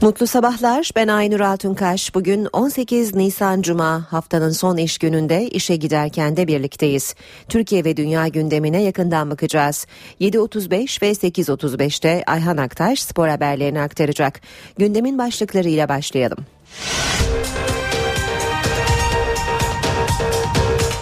[0.00, 0.90] Mutlu sabahlar.
[0.96, 2.14] Ben Aynur Altunkaş.
[2.14, 7.14] Bugün 18 Nisan Cuma haftanın son iş gününde işe giderken de birlikteyiz.
[7.48, 9.86] Türkiye ve dünya gündemine yakından bakacağız.
[10.20, 14.40] 7.35 ve 8.35'te Ayhan Aktaş spor haberlerini aktaracak.
[14.78, 16.38] Gündemin başlıklarıyla başlayalım.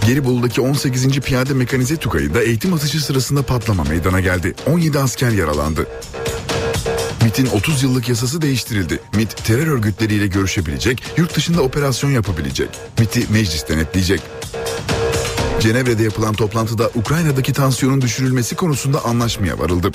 [0.07, 1.21] Gelibolu'daki 18.
[1.21, 4.55] Piyade Mekanize Tugayı'da eğitim atışı sırasında patlama meydana geldi.
[4.67, 5.87] 17 asker yaralandı.
[7.25, 9.01] MIT'in 30 yıllık yasası değiştirildi.
[9.15, 12.69] MIT terör örgütleriyle görüşebilecek, yurt dışında operasyon yapabilecek.
[12.99, 14.23] MIT'i meclis denetleyecek.
[15.61, 19.91] Cenevre'de yapılan toplantıda Ukrayna'daki tansiyonun düşürülmesi konusunda anlaşmaya varıldı.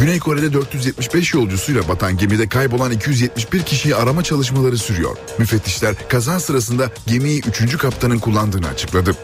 [0.00, 5.16] Güney Kore'de 475 yolcusuyla batan gemide kaybolan 271 kişiyi arama çalışmaları sürüyor.
[5.38, 7.78] Müfettişler kaza sırasında gemiyi 3.
[7.78, 9.16] kaptanın kullandığını açıkladı.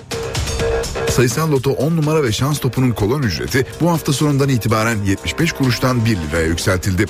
[1.19, 6.05] Sayısal loto 10 numara ve şans topunun kolon ücreti bu hafta sonundan itibaren 75 kuruştan
[6.05, 7.06] 1 liraya yükseltildi.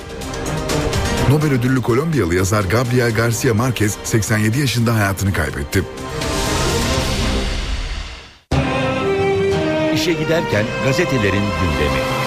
[1.31, 5.85] Nobel ödüllü Kolombiyalı yazar Gabriel Garcia Marquez 87 yaşında hayatını kaybetti.
[9.95, 12.18] İşe giderken gazetelerin gündemi.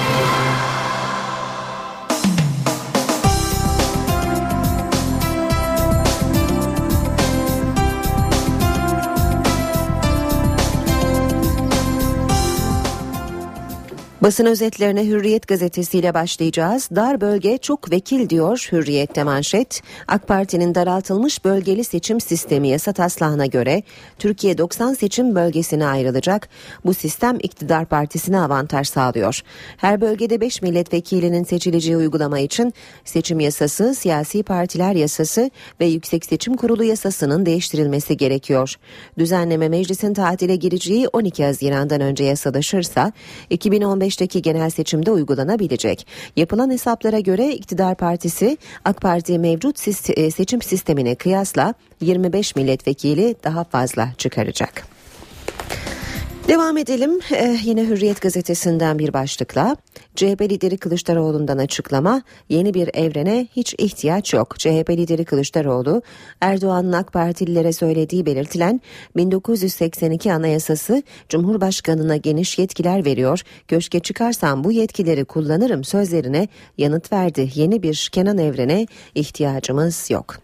[14.22, 16.90] Basın özetlerine Hürriyet gazetesiyle başlayacağız.
[16.96, 19.82] Dar bölge çok vekil diyor Hürriyet'te manşet.
[20.08, 23.84] AK Parti'nin daraltılmış bölgeli seçim sistemi yasa taslağına göre
[24.20, 26.50] Türkiye 90 seçim bölgesine ayrılacak.
[26.86, 29.42] Bu sistem iktidar partisine avantaj sağlıyor.
[29.78, 32.74] Her bölgede 5 milletvekilinin seçileceği uygulama için
[33.06, 38.76] seçim yasası, siyasi partiler yasası ve Yüksek Seçim Kurulu yasasının değiştirilmesi gerekiyor.
[39.18, 43.12] Düzenleme meclisin tatile gireceği 12 Haziran'dan önce yasalaşırsa
[43.50, 46.08] 2015 2025'teki genel seçimde uygulanabilecek.
[46.36, 53.64] Yapılan hesaplara göre iktidar partisi AK Parti mevcut e, seçim sistemine kıyasla 25 milletvekili daha
[53.64, 54.84] fazla çıkaracak.
[56.52, 59.76] Devam edelim ee, yine Hürriyet gazetesinden bir başlıkla.
[60.16, 64.60] CHP lideri Kılıçdaroğlu'ndan açıklama yeni bir evrene hiç ihtiyaç yok.
[64.60, 66.02] CHP lideri Kılıçdaroğlu
[66.42, 68.82] Erdoğan'ın AK Partililere söylediği belirtilen
[69.16, 73.42] 1982 anayasası Cumhurbaşkanına geniş yetkiler veriyor.
[73.68, 76.48] Köşke çıkarsam bu yetkileri kullanırım sözlerine
[76.78, 77.50] yanıt verdi.
[77.56, 80.38] Yeni bir Kenan evrene ihtiyacımız yok.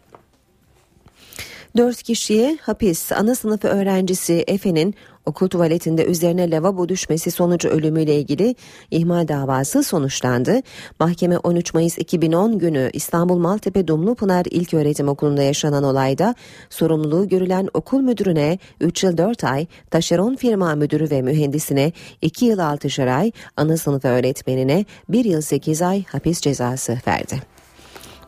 [1.78, 4.96] Dört kişiye hapis ana sınıfı öğrencisi Efe'nin
[5.27, 8.55] okul tuvaletinde üzerine lavabo düşmesi sonucu ölümüyle ilgili
[8.91, 10.61] ihmal davası sonuçlandı.
[10.99, 16.35] Mahkeme 13 Mayıs 2010 günü İstanbul Maltepe Dumlupınar İlköğretim Okulu'nda yaşanan olayda
[16.69, 22.59] sorumluluğu görülen okul müdürüne 3 yıl 4 ay, taşeron firma müdürü ve mühendisine 2 yıl
[22.59, 27.56] 6 ay, ana sınıf öğretmenine 1 yıl 8 ay hapis cezası verdi.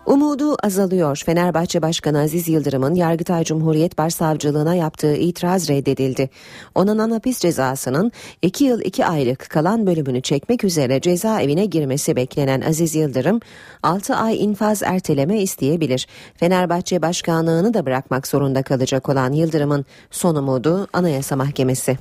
[0.06, 1.22] Umudu azalıyor.
[1.26, 6.30] Fenerbahçe Başkanı Aziz Yıldırım'ın Yargıtay Cumhuriyet Başsavcılığına yaptığı itiraz reddedildi.
[6.76, 8.12] Onanan hapis cezasının
[8.42, 13.40] 2 yıl 2 aylık kalan bölümünü çekmek üzere cezaevine girmesi beklenen Aziz Yıldırım
[13.84, 16.08] 6 ay infaz erteleme isteyebilir.
[16.36, 21.98] Fenerbahçe Başkanlığını da bırakmak zorunda kalacak olan Yıldırım'ın son umudu Anayasa Mahkemesi.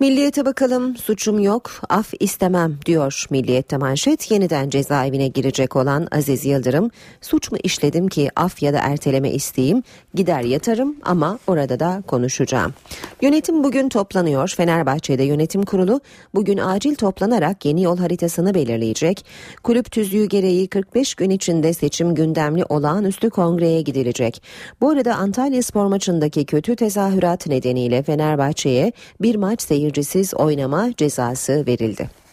[0.00, 6.90] Milliyete bakalım suçum yok af istemem diyor Milliyet'te manşet yeniden cezaevine girecek olan Aziz Yıldırım
[7.20, 9.82] suç mu işledim ki af ya da erteleme isteyeyim
[10.14, 12.74] gider yatarım ama orada da konuşacağım.
[13.22, 16.00] Yönetim bugün toplanıyor Fenerbahçe'de yönetim kurulu
[16.34, 19.26] bugün acil toplanarak yeni yol haritasını belirleyecek.
[19.62, 24.42] Kulüp tüzüğü gereği 45 gün içinde seçim gündemli olağanüstü kongreye gidilecek.
[24.80, 31.64] Bu arada Antalya spor maçındaki kötü tezahürat nedeniyle Fenerbahçe'ye bir maç seyir seyircisiz oynama cezası
[31.66, 32.23] verildi.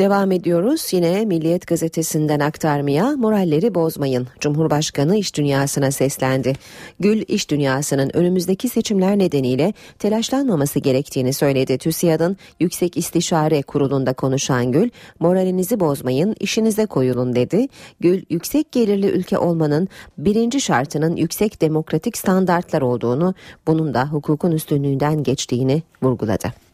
[0.00, 4.26] Devam ediyoruz yine Milliyet gazetesinden aktarmaya moralleri bozmayın.
[4.40, 6.52] Cumhurbaşkanı iş dünyasına seslendi.
[7.00, 11.78] Gül iş dünyasının önümüzdeki seçimler nedeniyle telaşlanmaması gerektiğini söyledi.
[11.78, 17.68] TÜSİAD'ın Yüksek İstişare Kurulu'nda konuşan Gül, moralinizi bozmayın, işinize koyulun dedi.
[18.00, 19.88] Gül, yüksek gelirli ülke olmanın
[20.18, 23.34] birinci şartının yüksek demokratik standartlar olduğunu,
[23.66, 26.69] bunun da hukukun üstünlüğünden geçtiğini vurguladı.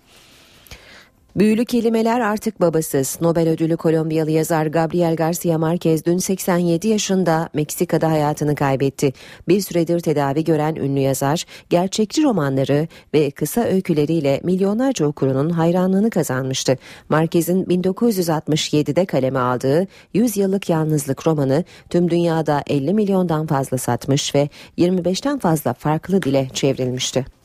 [1.37, 3.19] Büyülü kelimeler artık babasız.
[3.21, 9.13] Nobel ödülü Kolombiyalı yazar Gabriel Garcia Marquez dün 87 yaşında Meksika'da hayatını kaybetti.
[9.49, 16.79] Bir süredir tedavi gören ünlü yazar, gerçekçi romanları ve kısa öyküleriyle milyonlarca okurunun hayranlığını kazanmıştı.
[17.09, 24.49] Marquez'in 1967'de kaleme aldığı 100 yıllık yalnızlık romanı tüm dünyada 50 milyondan fazla satmış ve
[24.79, 27.36] 25'ten fazla farklı dile çevrilmişti.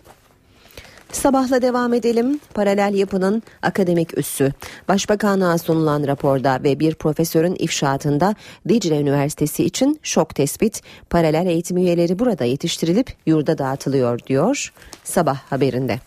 [1.12, 2.40] Sabahla devam edelim.
[2.54, 4.54] Paralel yapının akademik üssü.
[4.88, 8.36] Başbakanlığa sunulan raporda ve bir profesörün ifşaatında
[8.70, 10.82] Dicle Üniversitesi için şok tespit.
[11.10, 14.74] Paralel eğitim üyeleri burada yetiştirilip yurda dağıtılıyor diyor
[15.04, 16.00] sabah haberinde.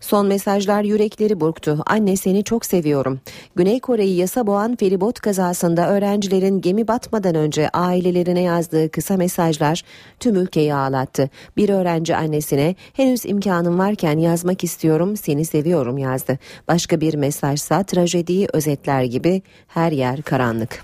[0.00, 1.82] Son mesajlar yürekleri burktu.
[1.86, 3.20] Anne seni çok seviyorum.
[3.56, 9.82] Güney Kore'yi yasa boğan feribot kazasında öğrencilerin gemi batmadan önce ailelerine yazdığı kısa mesajlar
[10.20, 11.30] tüm ülkeyi ağlattı.
[11.56, 16.38] Bir öğrenci annesine henüz imkanım varken yazmak istiyorum seni seviyorum yazdı.
[16.68, 20.82] Başka bir mesajsa trajediyi özetler gibi her yer karanlık.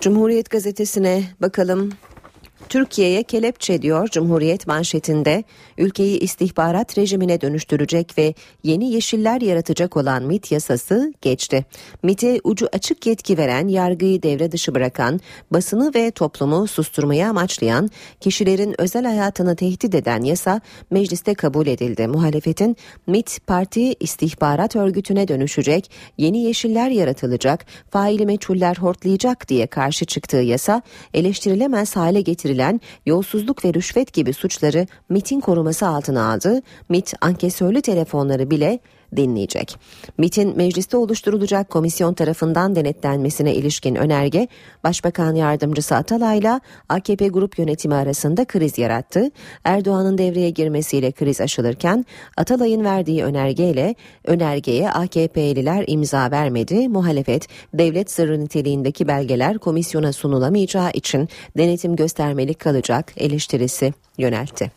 [0.00, 1.90] Cumhuriyet gazetesine bakalım
[2.68, 5.44] Türkiye'ye kelepçe diyor Cumhuriyet manşetinde
[5.78, 11.64] ülkeyi istihbarat rejimine dönüştürecek ve yeni yeşiller yaratacak olan MIT yasası geçti.
[12.02, 15.20] MIT'e ucu açık yetki veren, yargıyı devre dışı bırakan,
[15.50, 17.90] basını ve toplumu susturmaya amaçlayan,
[18.20, 22.06] kişilerin özel hayatını tehdit eden yasa mecliste kabul edildi.
[22.06, 22.76] Muhalefetin
[23.06, 30.82] MIT parti istihbarat örgütüne dönüşecek, yeni yeşiller yaratılacak, faili meçhuller hortlayacak diye karşı çıktığı yasa
[31.14, 36.62] eleştirilemez hale getirilen edilen yolsuzluk ve rüşvet gibi suçları MIT'in koruması altına aldı.
[36.88, 38.78] MIT ankesörlü telefonları bile
[39.16, 39.76] dinleyecek.
[40.18, 44.48] MIT'in mecliste oluşturulacak komisyon tarafından denetlenmesine ilişkin önerge
[44.84, 49.30] Başbakan Yardımcısı Atalay'la AKP grup yönetimi arasında kriz yarattı.
[49.64, 52.06] Erdoğan'ın devreye girmesiyle kriz aşılırken
[52.36, 53.94] Atalay'ın verdiği önergeyle
[54.24, 56.88] önergeye AKP'liler imza vermedi.
[56.88, 64.70] Muhalefet devlet sırrı niteliğindeki belgeler komisyona sunulamayacağı için denetim göstermelik kalacak eleştirisi yöneltti.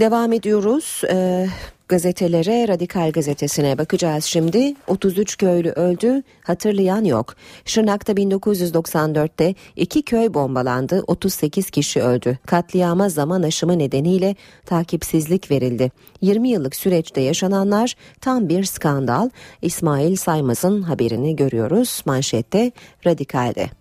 [0.00, 1.02] Devam ediyoruz.
[1.10, 1.46] Ee,
[1.90, 4.74] gazetelere Radikal gazetesine bakacağız şimdi.
[4.86, 7.34] 33 köylü öldü, hatırlayan yok.
[7.64, 12.38] Şırnak'ta 1994'te iki köy bombalandı, 38 kişi öldü.
[12.46, 15.90] Katliama zaman aşımı nedeniyle takipsizlik verildi.
[16.20, 19.30] 20 yıllık süreçte yaşananlar tam bir skandal.
[19.62, 22.72] İsmail Saymaz'ın haberini görüyoruz manşette
[23.06, 23.79] Radikal'de.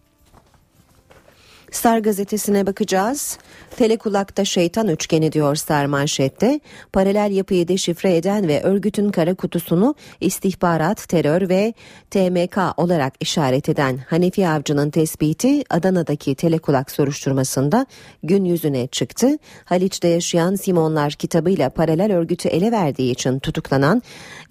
[1.72, 3.38] Star gazetesine bakacağız.
[3.78, 6.60] Telekulakta şeytan üçgeni diyor Star manşette.
[6.94, 11.74] Paralel yapıyı deşifre eden ve örgütün kara kutusunu istihbarat, terör ve
[12.12, 17.86] TMK olarak işaret eden Hanefi Avcı'nın tespiti Adana'daki telekulak soruşturmasında
[18.24, 19.38] gün yüzüne çıktı.
[19.66, 24.02] Haliç'te yaşayan Simonlar kitabıyla paralel örgütü ele verdiği için tutuklanan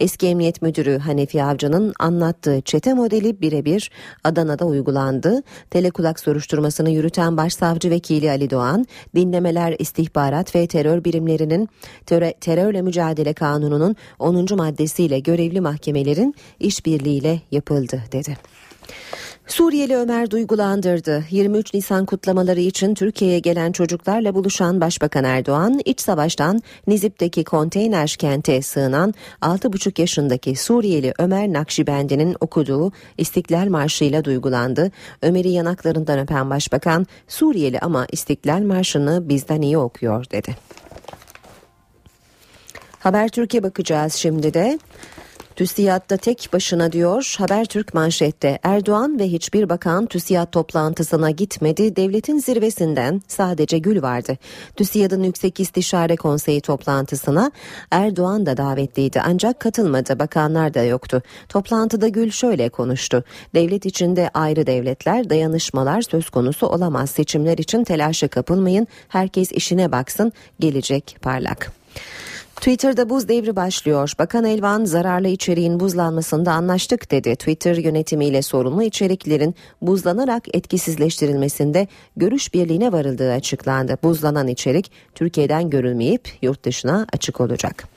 [0.00, 3.90] eski emniyet müdürü Hanefi Avcı'nın anlattığı çete modeli birebir
[4.24, 5.42] Adana'da uygulandı.
[5.70, 11.68] Telekulak soruşturmasını yürüten yürüten Başsavcı Vekili Ali Doğan, dinlemeler istihbarat ve terör birimlerinin
[12.06, 14.56] terör, terörle mücadele kanununun 10.
[14.56, 18.36] maddesiyle görevli mahkemelerin işbirliğiyle yapıldı dedi.
[19.48, 21.24] Suriyeli Ömer duygulandırdı.
[21.30, 28.62] 23 Nisan kutlamaları için Türkiye'ye gelen çocuklarla buluşan Başbakan Erdoğan, iç savaştan Nizip'teki konteyner kente
[28.62, 34.90] sığınan 6,5 yaşındaki Suriyeli Ömer Nakşibendi'nin okuduğu İstiklal Marşı'yla duygulandı.
[35.22, 40.56] Ömer'i yanaklarından öpen Başbakan, Suriyeli ama İstiklal Marşı'nı bizden iyi okuyor dedi.
[42.98, 44.78] Haber Türkiye bakacağız şimdi de.
[45.58, 51.96] TÜSİAD'da tek başına diyor Habertürk manşette Erdoğan ve hiçbir bakan TÜSİAD toplantısına gitmedi.
[51.96, 54.36] Devletin zirvesinden sadece Gül vardı.
[54.76, 57.50] TÜSİAD'ın Yüksek İstişare Konseyi toplantısına
[57.90, 60.18] Erdoğan da davetliydi ancak katılmadı.
[60.18, 61.22] Bakanlar da yoktu.
[61.48, 63.24] Toplantıda Gül şöyle konuştu.
[63.54, 67.10] Devlet içinde ayrı devletler, dayanışmalar söz konusu olamaz.
[67.10, 68.86] Seçimler için telaşa kapılmayın.
[69.08, 70.32] Herkes işine baksın.
[70.60, 71.72] Gelecek parlak.
[72.58, 74.12] Twitter'da buz devri başlıyor.
[74.18, 77.36] Bakan Elvan zararlı içeriğin buzlanmasında anlaştık dedi.
[77.36, 81.86] Twitter yönetimiyle sorumlu içeriklerin buzlanarak etkisizleştirilmesinde
[82.16, 83.98] görüş birliğine varıldığı açıklandı.
[84.02, 87.88] Buzlanan içerik Türkiye'den görülmeyip yurt dışına açık olacak.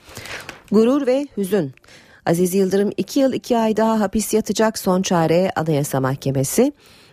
[0.72, 1.72] Gurur ve hüzün.
[2.26, 6.72] Aziz Yıldırım 2 yıl 2 ay daha hapis yatacak son çare Anayasa Mahkemesi.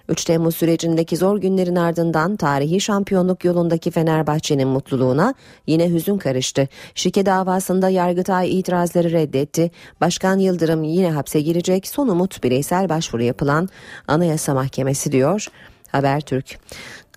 [0.09, 5.33] 3 Temmuz sürecindeki zor günlerin ardından tarihi şampiyonluk yolundaki Fenerbahçe'nin mutluluğuna
[5.67, 6.67] yine hüzün karıştı.
[6.95, 9.71] Şike davasında Yargıtay itirazları reddetti.
[10.01, 11.87] Başkan Yıldırım yine hapse girecek.
[11.87, 13.69] Son umut bireysel başvuru yapılan
[14.07, 15.47] Anayasa Mahkemesi diyor
[15.91, 16.59] Habertürk.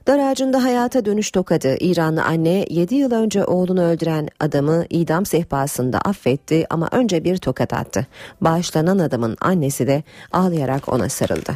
[0.07, 1.77] Dar ağacında hayata dönüş tokadı.
[1.81, 7.73] İranlı anne 7 yıl önce oğlunu öldüren adamı idam sehpasında affetti ama önce bir tokat
[7.73, 8.07] attı.
[8.41, 11.53] Bağışlanan adamın annesi de ağlayarak ona sarıldı.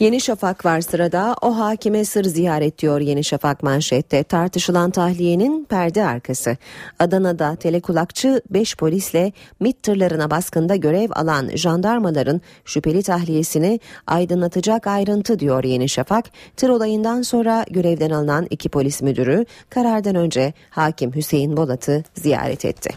[0.00, 1.36] Yeni Şafak var sırada.
[1.42, 4.22] O hakime sır ziyaret diyor Yeni Şafak manşette.
[4.22, 6.56] Tartışılan tahliyenin perde arkası.
[6.98, 15.64] Adana'da telekulakçı 5 polisle MİT tırlarına baskında görev alan jandarmaların şüpheli tahliyesini aydınlatacak ayrıntı diyor
[15.64, 16.24] Yeni Şafak.
[16.56, 22.90] Tır olayından sonra görevden alınan iki polis müdürü karardan önce hakim Hüseyin Bolat'ı ziyaret etti.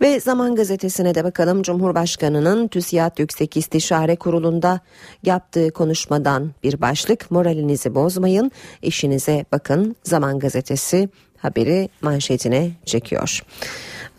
[0.00, 4.80] Ve Zaman Gazetesi'ne de bakalım Cumhurbaşkanı'nın TÜSİAD Yüksek İstişare Kurulu'nda
[5.22, 8.50] yaptığı konuşmadan bir başlık moralinizi bozmayın
[8.82, 11.08] işinize bakın Zaman Gazetesi
[11.38, 13.42] haberi manşetine çekiyor.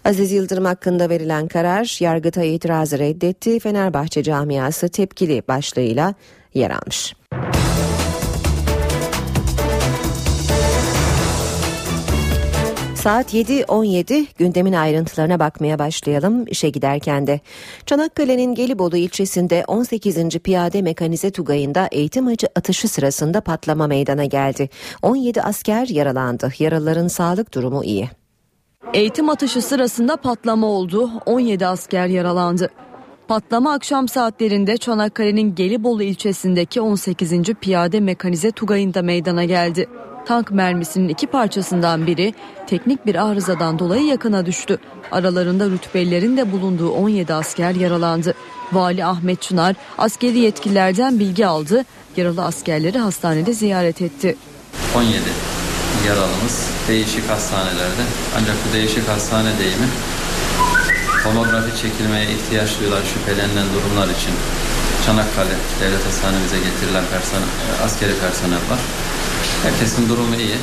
[0.06, 3.60] Aziz Yıldırım hakkında verilen karar yargıta itirazı reddetti.
[3.60, 6.14] Fenerbahçe camiası tepkili başlığıyla
[6.54, 7.16] yer almış.
[13.04, 17.40] Saat 7.17 gündemin ayrıntılarına bakmaya başlayalım işe giderken de.
[17.86, 20.30] Çanakkale'nin Gelibolu ilçesinde 18.
[20.40, 24.70] Piyade Mekanize Tugayı'nda eğitim atışı sırasında patlama meydana geldi.
[25.02, 26.54] 17 asker yaralandı.
[26.60, 28.10] Yaralıların sağlık durumu iyi.
[28.94, 31.12] Eğitim atışı sırasında patlama oldu.
[31.26, 32.70] 17 asker yaralandı.
[33.28, 37.44] Patlama akşam saatlerinde Çanakkale'nin Gelibolu ilçesindeki 18.
[37.62, 39.90] Piyade Mekanize Tugayı'nda meydana geldi.
[40.26, 42.34] Tank mermisinin iki parçasından biri
[42.68, 44.80] teknik bir arızadan dolayı yakına düştü.
[45.12, 48.34] Aralarında rütbelilerin de bulunduğu 17 asker yaralandı.
[48.72, 51.86] Vali Ahmet Çınar askeri yetkililerden bilgi aldı.
[52.18, 54.38] Yaralı askerleri hastanede ziyaret etti.
[54.96, 55.14] 17
[56.08, 58.04] yaralımız değişik hastanelerde.
[58.38, 59.88] Ancak bu değişik hastane deyimi
[61.24, 64.34] tomografi çekilmeye ihtiyaç duyulan şüphelenilen durumlar için
[65.06, 67.50] Çanakkale Devlet Hastanemize getirilen personel,
[67.86, 68.80] askeri personel var.
[69.64, 70.58] Herkesin durumu iyi.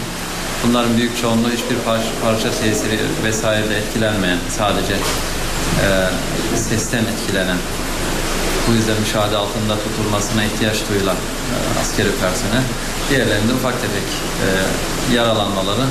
[0.67, 5.89] Bunların büyük çoğunluğu hiçbir parça, parça tesiri vesaire etkilenmeyen, sadece e,
[6.57, 7.57] sesten etkilenen,
[8.69, 12.63] bu yüzden müşahede altında tutulmasına ihtiyaç duyulan e, askeri personel.
[13.11, 14.09] Diğerlerinde ufak tefek
[14.45, 14.49] e,
[15.15, 15.87] yaralanmaları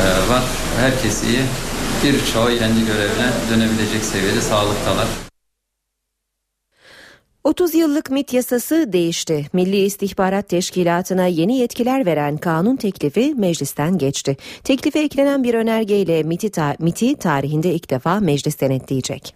[0.00, 0.42] e, var.
[0.80, 1.42] Herkes iyi.
[2.04, 5.31] Birçoğu kendi görevine dönebilecek seviyede sağlıktalar.
[7.44, 9.46] 30 yıllık MIT yasası değişti.
[9.52, 14.36] Milli İstihbarat Teşkilatı'na yeni yetkiler veren kanun teklifi meclisten geçti.
[14.64, 19.34] Teklife eklenen bir önergeyle MIT'i, ta- MIT'i tarihinde ilk defa meclis denetleyecek.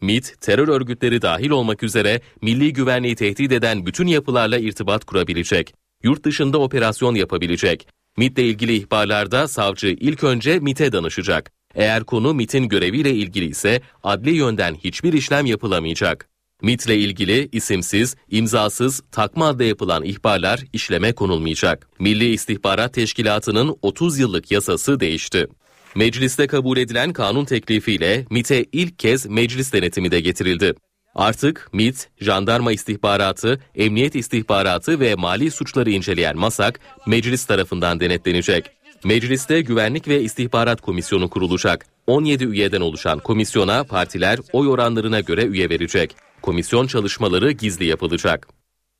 [0.00, 5.74] MIT, terör örgütleri dahil olmak üzere milli güvenliği tehdit eden bütün yapılarla irtibat kurabilecek.
[6.02, 7.88] Yurt dışında operasyon yapabilecek.
[8.16, 11.52] MIT ile ilgili ihbarlarda savcı ilk önce MIT'e danışacak.
[11.74, 16.28] Eğer konu MIT'in göreviyle ilgili ise adli yönden hiçbir işlem yapılamayacak.
[16.62, 21.88] MIT ile ilgili isimsiz, imzasız, takma adla yapılan ihbarlar işleme konulmayacak.
[21.98, 25.46] Milli İstihbarat Teşkilatı'nın 30 yıllık yasası değişti.
[25.94, 30.74] Mecliste kabul edilen kanun teklifiyle MIT'e ilk kez meclis denetimi de getirildi.
[31.14, 38.70] Artık MIT, jandarma istihbaratı, emniyet istihbaratı ve mali suçları inceleyen MASAK meclis tarafından denetlenecek.
[39.04, 41.86] Mecliste Güvenlik ve İstihbarat Komisyonu kurulacak.
[42.06, 46.16] 17 üyeden oluşan komisyona partiler oy oranlarına göre üye verecek.
[46.42, 48.48] Komisyon çalışmaları gizli yapılacak.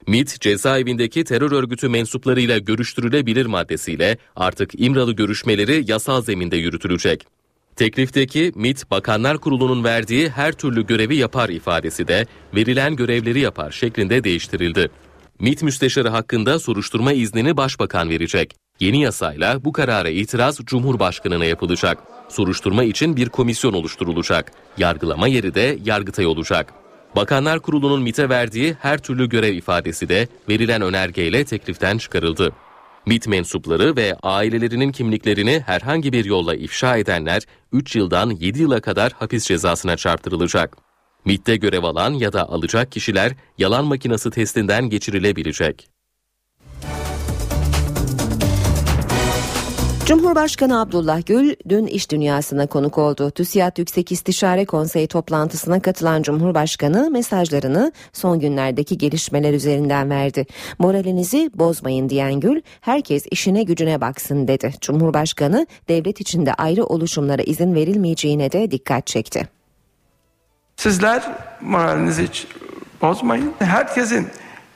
[0.06, 7.26] MIT cezaevindeki terör örgütü mensuplarıyla görüştürülebilir maddesiyle artık İmralı görüşmeleri yasal zeminde yürütülecek.
[7.76, 14.24] Teklifteki MIT Bakanlar Kurulu'nun verdiği her türlü görevi yapar ifadesi de verilen görevleri yapar şeklinde
[14.24, 14.90] değiştirildi.
[15.40, 18.63] MIT müsteşarı hakkında soruşturma iznini başbakan verecek.
[18.80, 21.98] Yeni yasayla bu karara itiraz Cumhurbaşkanı'na yapılacak.
[22.28, 24.52] Soruşturma için bir komisyon oluşturulacak.
[24.78, 26.74] Yargılama yeri de Yargıtay olacak.
[27.16, 32.52] Bakanlar Kurulu'nun MIT'e verdiği her türlü görev ifadesi de verilen önergeyle tekliften çıkarıldı.
[33.06, 39.12] MIT mensupları ve ailelerinin kimliklerini herhangi bir yolla ifşa edenler 3 yıldan 7 yıla kadar
[39.12, 40.76] hapis cezasına çarptırılacak.
[41.24, 45.93] MIT'te görev alan ya da alacak kişiler yalan makinesi testinden geçirilebilecek.
[50.06, 53.30] Cumhurbaşkanı Abdullah Gül dün iş dünyasına konuk oldu.
[53.30, 60.46] TÜSİAD Yüksek İstişare Konseyi toplantısına katılan Cumhurbaşkanı mesajlarını son günlerdeki gelişmeler üzerinden verdi.
[60.78, 64.74] Moralinizi bozmayın diyen Gül, herkes işine gücüne baksın dedi.
[64.80, 69.48] Cumhurbaşkanı devlet içinde ayrı oluşumlara izin verilmeyeceğine de dikkat çekti.
[70.76, 71.22] Sizler
[71.60, 72.46] moralinizi hiç
[73.02, 73.52] bozmayın.
[73.58, 74.28] Herkesin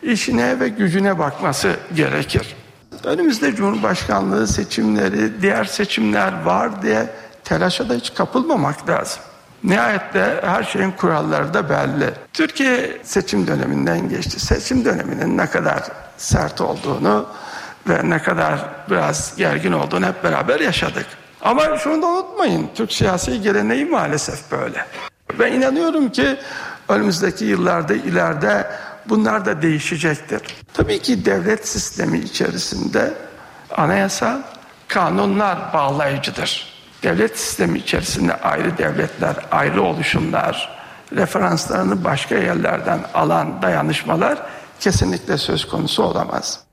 [0.02, 2.56] işine ve gücüne bakması gerekir.
[3.04, 7.06] Önümüzde Cumhurbaşkanlığı seçimleri, diğer seçimler var diye
[7.44, 9.20] telaşa da hiç kapılmamak lazım.
[9.64, 12.10] Nihayette her şeyin kuralları da belli.
[12.32, 14.40] Türkiye seçim döneminden geçti.
[14.40, 15.82] Seçim döneminin ne kadar
[16.16, 17.26] sert olduğunu
[17.88, 18.58] ve ne kadar
[18.90, 21.06] biraz gergin olduğunu hep beraber yaşadık.
[21.42, 24.86] Ama şunu da unutmayın, Türk siyasi geleneği maalesef böyle.
[25.38, 26.36] Ben inanıyorum ki
[26.88, 28.66] önümüzdeki yıllarda ileride
[29.08, 30.40] bunlar da değişecektir.
[30.74, 33.14] Tabii ki devlet sistemi içerisinde
[33.76, 34.42] anayasa,
[34.88, 36.78] kanunlar bağlayıcıdır.
[37.02, 40.78] Devlet sistemi içerisinde ayrı devletler, ayrı oluşumlar,
[41.12, 44.38] referanslarını başka yerlerden alan dayanışmalar
[44.80, 46.67] kesinlikle söz konusu olamaz.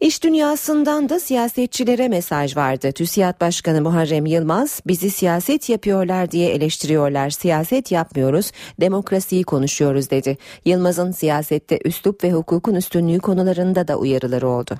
[0.00, 2.92] İş dünyasından da siyasetçilere mesaj vardı.
[2.92, 7.30] TÜSİAD Başkanı Muharrem Yılmaz, bizi siyaset yapıyorlar diye eleştiriyorlar.
[7.30, 10.38] Siyaset yapmıyoruz, demokrasiyi konuşuyoruz dedi.
[10.64, 14.78] Yılmaz'ın siyasette üslup ve hukukun üstünlüğü konularında da uyarıları oldu.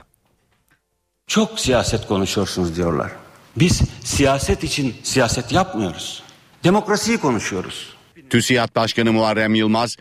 [1.26, 3.12] Çok siyaset konuşuyorsunuz diyorlar.
[3.56, 6.22] Biz siyaset için siyaset yapmıyoruz.
[6.64, 7.96] Demokrasiyi konuşuyoruz.
[8.30, 9.96] TÜSİAD Başkanı Muharrem Yılmaz,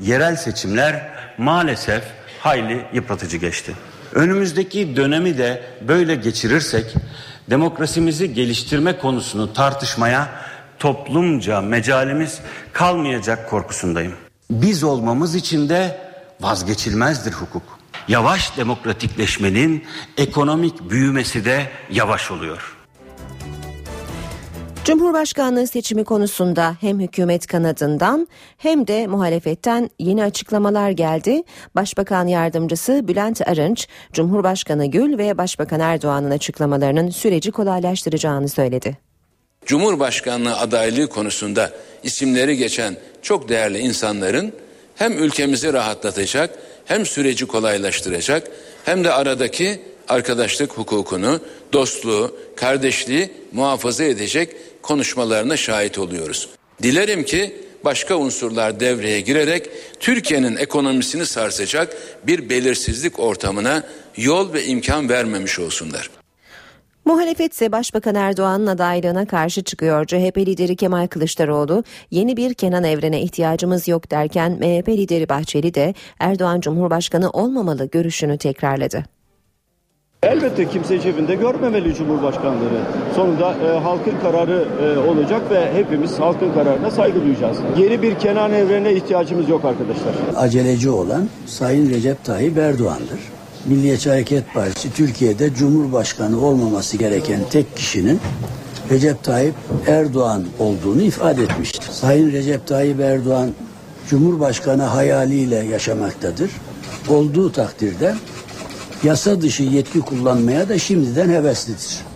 [0.00, 2.02] yerel seçimler maalesef
[2.40, 3.74] hayli yıpratıcı geçti.
[4.14, 6.94] Önümüzdeki dönemi de böyle geçirirsek
[7.50, 10.28] demokrasimizi geliştirme konusunu tartışmaya
[10.78, 12.40] toplumca mecalimiz
[12.72, 14.12] kalmayacak korkusundayım.
[14.50, 16.00] Biz olmamız için de
[16.40, 17.62] vazgeçilmezdir hukuk.
[18.08, 19.84] Yavaş demokratikleşmenin
[20.16, 22.71] ekonomik büyümesi de yavaş oluyor.
[24.84, 31.42] Cumhurbaşkanlığı seçimi konusunda hem hükümet kanadından hem de muhalefetten yeni açıklamalar geldi.
[31.74, 38.98] Başbakan yardımcısı Bülent Arınç, Cumhurbaşkanı Gül ve Başbakan Erdoğan'ın açıklamalarının süreci kolaylaştıracağını söyledi.
[39.66, 41.70] Cumhurbaşkanlığı adaylığı konusunda
[42.02, 44.52] isimleri geçen çok değerli insanların
[44.96, 48.50] hem ülkemizi rahatlatacak hem süreci kolaylaştıracak
[48.84, 51.40] hem de aradaki arkadaşlık hukukunu,
[51.72, 56.48] dostluğu, kardeşliği muhafaza edecek konuşmalarına şahit oluyoruz.
[56.82, 59.68] Dilerim ki başka unsurlar devreye girerek
[60.00, 61.96] Türkiye'nin ekonomisini sarsacak
[62.26, 63.82] bir belirsizlik ortamına
[64.16, 66.10] yol ve imkan vermemiş olsunlar.
[67.04, 70.06] Muhalefet ise Başbakan Erdoğan'ın adaylığına karşı çıkıyor.
[70.06, 75.94] CHP lideri Kemal Kılıçdaroğlu yeni bir Kenan Evren'e ihtiyacımız yok derken MHP lideri Bahçeli de
[76.18, 79.04] Erdoğan Cumhurbaşkanı olmamalı görüşünü tekrarladı.
[80.26, 82.80] Elbette kimse cebinde görmemeli Cumhurbaşkanları.
[83.16, 87.56] Sonunda e, halkın kararı e, olacak ve hepimiz halkın kararına saygı duyacağız.
[87.78, 90.14] Yeni bir Kenan Evren'e ihtiyacımız yok arkadaşlar.
[90.36, 93.18] Aceleci olan Sayın Recep Tayyip Erdoğan'dır.
[93.66, 98.20] Milliyetçi Hareket Partisi Türkiye'de Cumhurbaşkanı olmaması gereken tek kişinin
[98.90, 99.54] Recep Tayyip
[99.86, 101.82] Erdoğan olduğunu ifade etmiştir.
[101.90, 103.50] Sayın Recep Tayyip Erdoğan
[104.08, 106.50] Cumhurbaşkanı hayaliyle yaşamaktadır.
[107.08, 108.14] Olduğu takdirde
[109.04, 112.12] yasa dışı yetki kullanmaya da şimdiden heveslidir.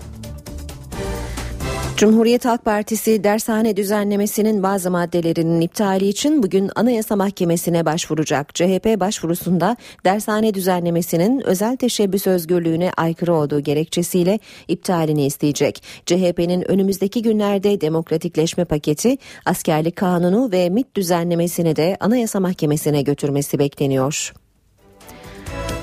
[1.97, 8.55] Cumhuriyet Halk Partisi dershane düzenlemesinin bazı maddelerinin iptali için bugün Anayasa Mahkemesi'ne başvuracak.
[8.55, 15.83] CHP başvurusunda dershane düzenlemesinin özel teşebbüs özgürlüğüne aykırı olduğu gerekçesiyle iptalini isteyecek.
[16.07, 24.33] CHP'nin önümüzdeki günlerde demokratikleşme paketi, askerlik kanunu ve MIT düzenlemesini de Anayasa Mahkemesi'ne götürmesi bekleniyor.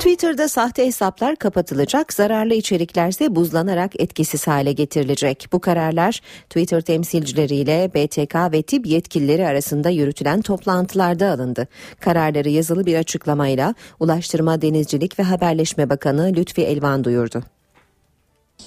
[0.04, 5.48] Twitter'da sahte hesaplar kapatılacak, zararlı içeriklerse buzlanarak etkisiz hale getirilecek.
[5.52, 11.68] Bu kararlar Twitter temsilcileriyle BTK ve TİB yetkilileri arasında yürütülen toplantılarda alındı.
[12.00, 17.44] Kararları yazılı bir açıklamayla Ulaştırma, Denizcilik ve Haberleşme Bakanı Lütfi Elvan duyurdu.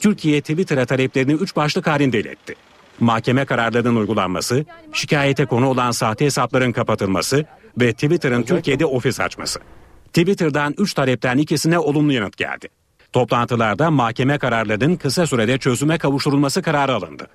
[0.01, 2.55] Türkiye Twitter'a taleplerini üç başlık halinde iletti.
[3.01, 7.45] Mahkeme kararlarının uygulanması, şikayete konu olan sahte hesapların kapatılması
[7.81, 9.61] ve Twitter'ın Türkiye'de ofis açması.
[10.07, 12.69] Twitter'dan 3 talepten ikisine olumlu yanıt geldi.
[13.13, 17.27] Toplantılarda mahkeme kararlarının kısa sürede çözüme kavuşturulması kararı alındı.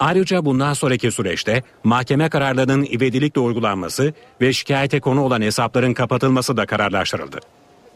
[0.00, 6.66] Ayrıca bundan sonraki süreçte mahkeme kararlarının ivedilikle uygulanması ve şikayete konu olan hesapların kapatılması da
[6.66, 7.38] kararlaştırıldı.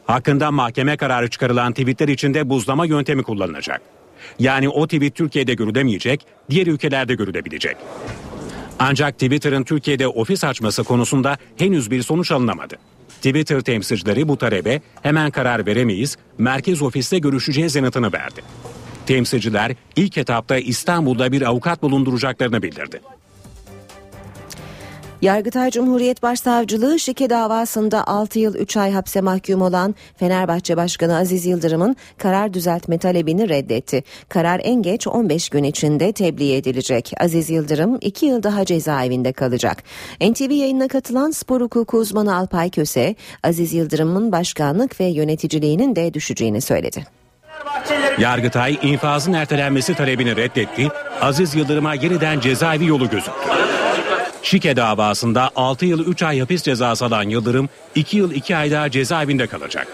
[0.06, 3.82] Hakkında mahkeme kararı çıkarılan tweetler içinde buzlama yöntemi kullanılacak.
[4.38, 7.76] Yani o tweet Türkiye'de görülemeyecek, diğer ülkelerde görülebilecek.
[8.78, 12.76] Ancak Twitter'ın Türkiye'de ofis açması konusunda henüz bir sonuç alınamadı.
[13.16, 18.42] Twitter temsilcileri bu talebe hemen karar veremeyiz, merkez ofiste görüşeceğiz yanıtını verdi.
[19.06, 23.00] Temsilciler ilk etapta İstanbul'da bir avukat bulunduracaklarını bildirdi.
[25.22, 31.46] Yargıtay Cumhuriyet Başsavcılığı şike davasında 6 yıl 3 ay hapse mahkum olan Fenerbahçe Başkanı Aziz
[31.46, 34.04] Yıldırım'ın karar düzeltme talebini reddetti.
[34.28, 37.12] Karar en geç 15 gün içinde tebliğ edilecek.
[37.20, 39.82] Aziz Yıldırım 2 yıl daha cezaevinde kalacak.
[40.20, 46.60] NTV yayınına katılan spor hukuku uzmanı Alpay Köse, Aziz Yıldırım'ın başkanlık ve yöneticiliğinin de düşeceğini
[46.60, 47.06] söyledi.
[48.18, 50.88] Yargıtay infazın ertelenmesi talebini reddetti.
[51.20, 53.73] Aziz Yıldırım'a yeniden cezaevi yolu gözüktü.
[54.44, 58.90] Şike davasında 6 yıl 3 ay hapis cezası alan Yıldırım 2 yıl 2 ay daha
[58.90, 59.86] cezaevinde kalacak.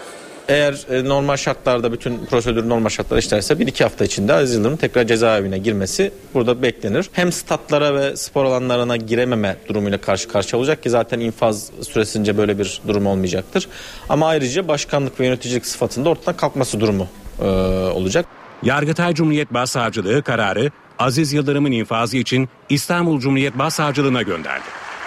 [0.47, 4.77] Eğer e, normal şartlarda bütün prosedür normal şartlar işlerse bir iki hafta içinde Aziz Yıldırım
[4.77, 7.09] tekrar cezaevine girmesi burada beklenir.
[7.11, 12.59] Hem statlara ve spor alanlarına girememe durumuyla karşı karşıya olacak ki zaten infaz süresince böyle
[12.59, 13.67] bir durum olmayacaktır.
[14.09, 17.07] Ama ayrıca başkanlık ve yöneticilik sıfatında ortadan kalkması durumu
[17.41, 17.45] e,
[17.91, 18.25] olacak.
[18.63, 24.63] Yargıtay Cumhuriyet Başsavcılığı kararı Aziz Yıldırım'ın infazı için İstanbul Cumhuriyet Başsavcılığına gönderdi.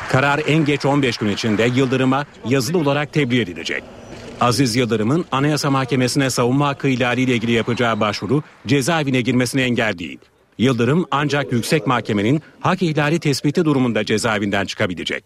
[0.09, 3.83] Karar en geç 15 gün içinde Yıldırım'a yazılı olarak tebliğ edilecek.
[4.41, 10.19] Aziz Yıldırım'ın Anayasa Mahkemesi'ne savunma hakkı ihlaliyle ilgili yapacağı başvuru cezaevine girmesine engel değil.
[10.59, 15.25] Yıldırım ancak yüksek mahkemenin hak ihlali tespiti durumunda cezaevinden çıkabilecek.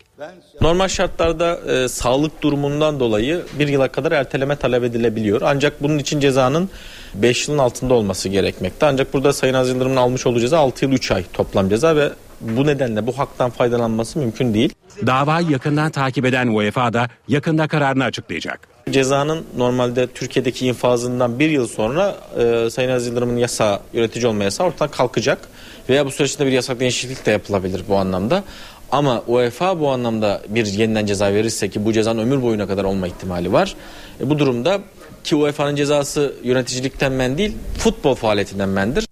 [0.60, 5.40] Normal şartlarda e, sağlık durumundan dolayı bir yıla kadar erteleme talep edilebiliyor.
[5.44, 6.70] Ancak bunun için cezanın
[7.14, 8.86] 5 yılın altında olması gerekmekte.
[8.86, 12.10] Ancak burada Sayın Aziz Yıldırım'ın almış olduğu ceza 6 yıl 3 ay toplam ceza ve
[12.40, 14.74] bu nedenle bu haktan faydalanması mümkün değil.
[15.06, 18.77] Davayı yakından takip eden UEFA da yakında kararını açıklayacak.
[18.92, 24.66] Cezanın normalde Türkiye'deki infazından bir yıl sonra e, Sayın Aziz Yıldırım'ın yasa yönetici olma yasağı
[24.66, 25.38] ortadan kalkacak.
[25.88, 28.44] Veya bu süreçte bir yasak değişiklik de yapılabilir bu anlamda.
[28.92, 33.06] Ama UEFA bu anlamda bir yeniden ceza verirse ki bu cezanın ömür boyuna kadar olma
[33.06, 33.74] ihtimali var.
[34.20, 34.80] E, bu durumda
[35.24, 39.07] ki UEFA'nın cezası yöneticilikten men değil futbol faaliyetinden mendir.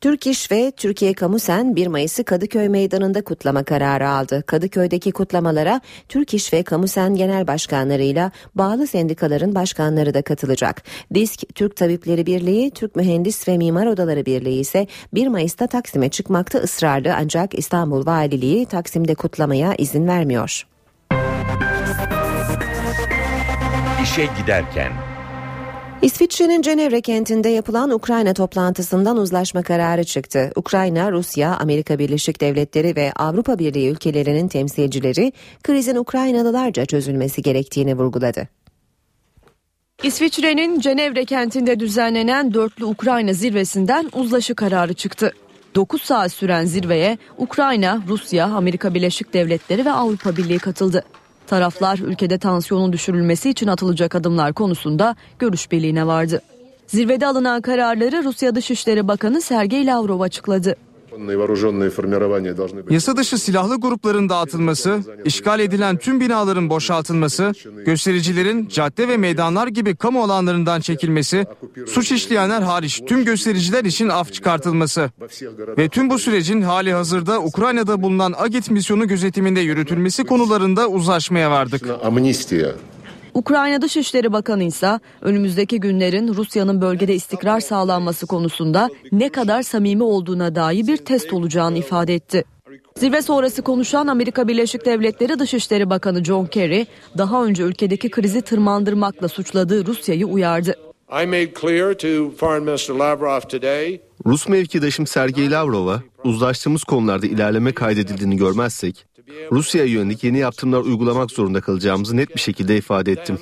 [0.00, 4.42] Türk İş ve Türkiye Kamusen 1 Mayıs'ı Kadıköy Meydanı'nda kutlama kararı aldı.
[4.46, 10.82] Kadıköy'deki kutlamalara Türk İş ve Kamusen genel başkanlarıyla bağlı sendikaların başkanları da katılacak.
[11.14, 16.58] DİSK, Türk Tabipleri Birliği, Türk Mühendis ve Mimar Odaları Birliği ise 1 Mayıs'ta Taksim'e çıkmakta
[16.58, 20.66] ısrarlı ancak İstanbul Valiliği Taksim'de kutlamaya izin vermiyor.
[24.02, 25.09] İşe giderken
[26.02, 30.52] İsviçre'nin Cenevre kentinde yapılan Ukrayna toplantısından uzlaşma kararı çıktı.
[30.56, 35.32] Ukrayna, Rusya, Amerika Birleşik Devletleri ve Avrupa Birliği ülkelerinin temsilcileri
[35.62, 38.48] krizin Ukraynalılarca çözülmesi gerektiğini vurguladı.
[40.02, 45.32] İsviçre'nin Cenevre kentinde düzenlenen dörtlü Ukrayna zirvesinden uzlaşı kararı çıktı.
[45.74, 51.04] 9 saat süren zirveye Ukrayna, Rusya, Amerika Birleşik Devletleri ve Avrupa Birliği katıldı.
[51.50, 56.42] Taraflar ülkede tansiyonun düşürülmesi için atılacak adımlar konusunda görüş birliğine vardı.
[56.86, 60.76] Zirvede alınan kararları Rusya Dışişleri Bakanı Sergey Lavrov açıkladı.
[62.90, 67.52] Yasa dışı silahlı grupların dağıtılması, işgal edilen tüm binaların boşaltılması,
[67.86, 71.46] göstericilerin cadde ve meydanlar gibi kamu alanlarından çekilmesi,
[71.86, 75.10] suç işleyenler hariç tüm göstericiler için af çıkartılması
[75.78, 81.82] ve tüm bu sürecin hali hazırda Ukrayna'da bulunan AGİT misyonu gözetiminde yürütülmesi konularında uzlaşmaya vardık.
[83.34, 90.54] Ukrayna Dışişleri Bakanı ise önümüzdeki günlerin Rusya'nın bölgede istikrar sağlanması konusunda ne kadar samimi olduğuna
[90.54, 92.44] dair bir test olacağını ifade etti.
[92.96, 96.86] Zirve sonrası konuşan Amerika Birleşik Devletleri Dışişleri Bakanı John Kerry,
[97.18, 100.74] daha önce ülkedeki krizi tırmandırmakla suçladığı Rusya'yı uyardı.
[104.26, 109.06] Rus mevkidaşım Sergey Lavrov'a uzlaştığımız konularda ilerleme kaydedildiğini görmezsek
[109.52, 113.38] Rusya'ya yönelik yeni yaptırımlar uygulamak zorunda kalacağımızı net bir şekilde ifade ettim.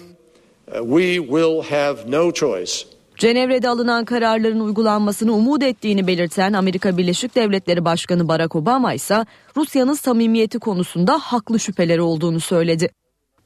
[3.16, 9.94] Cenevre'de alınan kararların uygulanmasını umut ettiğini belirten Amerika Birleşik Devletleri Başkanı Barack Obama ise Rusya'nın
[9.94, 12.88] samimiyeti konusunda haklı şüpheleri olduğunu söyledi.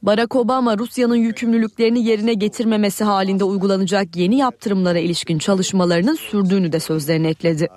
[0.01, 7.29] Barack Obama Rusya'nın yükümlülüklerini yerine getirmemesi halinde uygulanacak yeni yaptırımlara ilişkin çalışmalarının sürdüğünü de sözlerine
[7.29, 7.67] ekledi.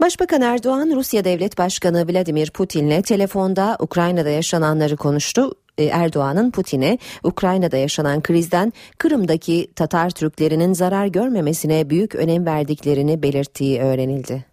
[0.00, 5.54] Başbakan Erdoğan Rusya Devlet Başkanı Vladimir Putin'le telefonda Ukrayna'da yaşananları konuştu.
[5.78, 13.80] E, Erdoğan'ın Putin'e Ukrayna'da yaşanan krizden Kırım'daki Tatar Türklerinin zarar görmemesine büyük önem verdiklerini belirttiği
[13.80, 14.49] öğrenildi.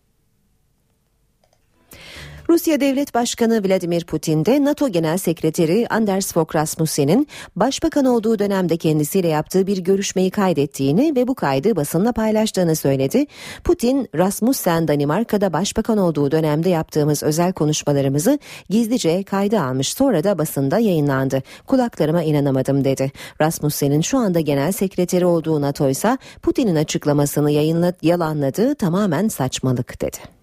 [2.49, 8.77] Rusya Devlet Başkanı Vladimir Putin de NATO Genel Sekreteri Anders Fogh Rasmussen'in başbakan olduğu dönemde
[8.77, 13.25] kendisiyle yaptığı bir görüşmeyi kaydettiğini ve bu kaydı basınla paylaştığını söyledi.
[13.63, 20.79] Putin, Rasmussen Danimarka'da başbakan olduğu dönemde yaptığımız özel konuşmalarımızı gizlice kayda almış sonra da basında
[20.79, 21.43] yayınlandı.
[21.67, 23.11] Kulaklarıma inanamadım dedi.
[23.41, 30.36] Rasmussen'in şu anda genel sekreteri olduğu NATO ise Putin'in açıklamasını yayınla, yalanladığı tamamen saçmalık dedi.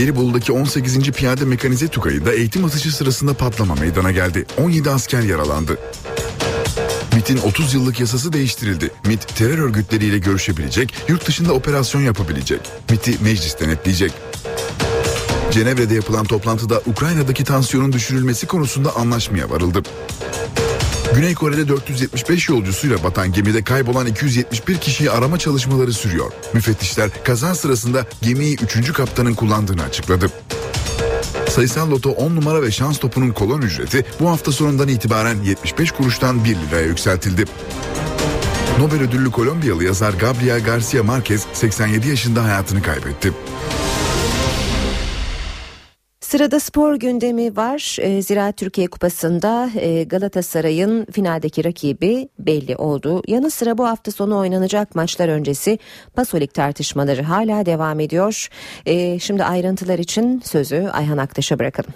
[0.00, 1.10] Gelibolu'daki 18.
[1.10, 4.46] Piyade Mekanize Tugayı'da eğitim atışı sırasında patlama meydana geldi.
[4.58, 5.78] 17 asker yaralandı.
[7.12, 8.90] MIT'in 30 yıllık yasası değiştirildi.
[9.06, 12.60] MIT terör örgütleriyle görüşebilecek, yurt dışında operasyon yapabilecek.
[12.90, 14.12] MIT'i meclis denetleyecek.
[15.50, 19.82] Cenevre'de yapılan toplantıda Ukrayna'daki tansiyonun düşürülmesi konusunda anlaşmaya varıldı.
[21.14, 26.32] Güney Kore'de 475 yolcusuyla batan gemide kaybolan 271 kişiyi arama çalışmaları sürüyor.
[26.52, 28.92] Müfettişler kaza sırasında gemiyi 3.
[28.92, 30.30] kaptanın kullandığını açıkladı.
[31.48, 36.44] Sayısal loto 10 numara ve şans topunun kolon ücreti bu hafta sonundan itibaren 75 kuruştan
[36.44, 37.44] 1 liraya yükseltildi.
[38.78, 43.32] Nobel ödüllü Kolombiyalı yazar Gabriel Garcia Marquez 87 yaşında hayatını kaybetti.
[46.30, 47.96] Sırada spor gündemi var.
[48.00, 53.22] E, Zira Türkiye Kupası'nda e, Galatasaray'ın finaldeki rakibi belli oldu.
[53.28, 55.78] Yanı sıra bu hafta sonu oynanacak maçlar öncesi
[56.14, 58.48] Pasolik tartışmaları hala devam ediyor.
[58.86, 61.92] E, şimdi ayrıntılar için sözü Ayhan Aktaş'a bırakalım.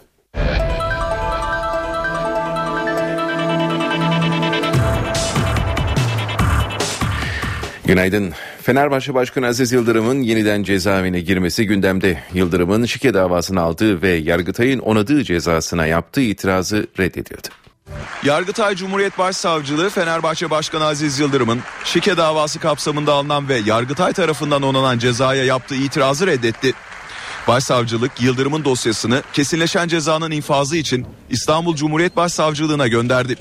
[7.85, 8.33] Günaydın.
[8.65, 12.23] Fenerbahçe Başkanı Aziz Yıldırım'ın yeniden cezaevine girmesi gündemde.
[12.35, 17.49] Yıldırım'ın şike davasını aldığı ve Yargıtay'ın onadığı cezasına yaptığı itirazı reddedildi.
[18.25, 24.99] Yargıtay Cumhuriyet Başsavcılığı Fenerbahçe Başkanı Aziz Yıldırım'ın şike davası kapsamında alınan ve Yargıtay tarafından onanan
[24.99, 26.73] cezaya yaptığı itirazı reddetti.
[27.49, 33.37] Başsavcılık Yıldırım'ın dosyasını kesinleşen cezanın infazı için İstanbul Cumhuriyet Başsavcılığına gönderdi.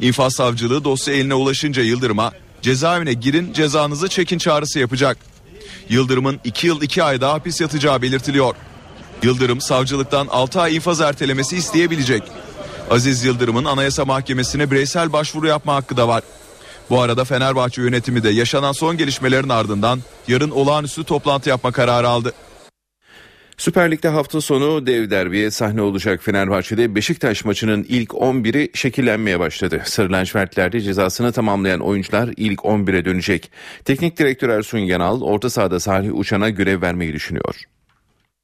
[0.00, 2.32] İnfaz savcılığı dosya eline ulaşınca Yıldırım'a
[2.62, 5.16] cezaevine girin cezanızı çekin çağrısı yapacak.
[5.88, 8.54] Yıldırım'ın 2 yıl 2 ay daha hapis yatacağı belirtiliyor.
[9.22, 12.22] Yıldırım savcılıktan 6 ay infaz ertelemesi isteyebilecek.
[12.90, 16.22] Aziz Yıldırım'ın Anayasa Mahkemesi'ne bireysel başvuru yapma hakkı da var.
[16.90, 22.32] Bu arada Fenerbahçe yönetimi de yaşanan son gelişmelerin ardından yarın olağanüstü toplantı yapma kararı aldı.
[23.56, 29.82] Süper Lig'de hafta sonu dev derbiye sahne olacak Fenerbahçe'de Beşiktaş maçının ilk 11'i şekillenmeye başladı.
[29.84, 33.50] Sarı lacivertlerde cezasını tamamlayan oyuncular ilk 11'e dönecek.
[33.84, 37.54] Teknik direktör Ersun Yanal orta sahada Salih Uçan'a görev vermeyi düşünüyor.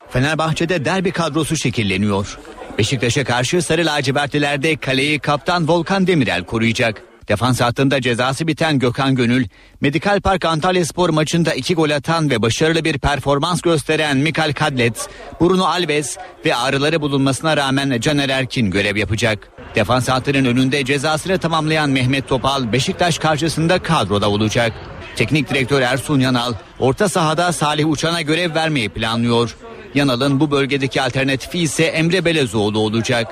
[0.09, 2.38] Fenerbahçe'de derbi kadrosu şekilleniyor.
[2.79, 7.12] Beşiktaş'a karşı Sarı lacivertlilerde kaleyi kaptan Volkan Demirel koruyacak.
[7.28, 9.46] Defans hattında cezası biten Gökhan Gönül,
[9.80, 15.08] Medikal Park Antalya Spor maçında iki gol atan ve başarılı bir performans gösteren Mikal Kadlet,
[15.40, 19.48] Bruno Alves ve ağrıları bulunmasına rağmen Caner Erkin görev yapacak.
[19.74, 24.72] Defans hattının önünde cezasını tamamlayan Mehmet Topal Beşiktaş karşısında kadroda olacak.
[25.16, 29.56] Teknik direktör Ersun Yanal orta sahada Salih Uçan'a görev vermeyi planlıyor.
[29.94, 33.26] Yanal'ın bu bölgedeki alternatifi ise Emre Belezoğlu olacak.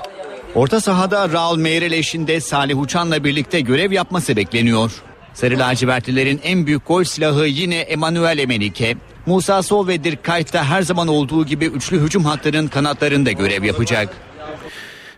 [0.55, 4.93] Orta sahada Raul Meyrel eşinde Salih Uçan'la birlikte görev yapması bekleniyor.
[5.35, 8.97] Sarı lacivertlilerin en büyük gol silahı yine Emanuel Emenike.
[9.27, 14.09] Musa Sol ve Dirk da her zaman olduğu gibi üçlü hücum hattının kanatlarında görev yapacak.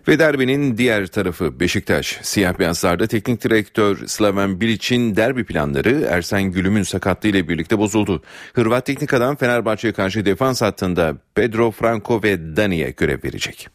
[0.09, 2.19] Ve derbinin diğer tarafı Beşiktaş.
[2.23, 8.23] Siyah beyazlarda teknik direktör Slaven Bilic'in derbi planları Ersen Gülüm'ün sakatlığı ile birlikte bozuldu.
[8.55, 13.69] Hırvat teknik adam Fenerbahçe'ye karşı defans hattında Pedro Franco ve Dani'ye görev verecek.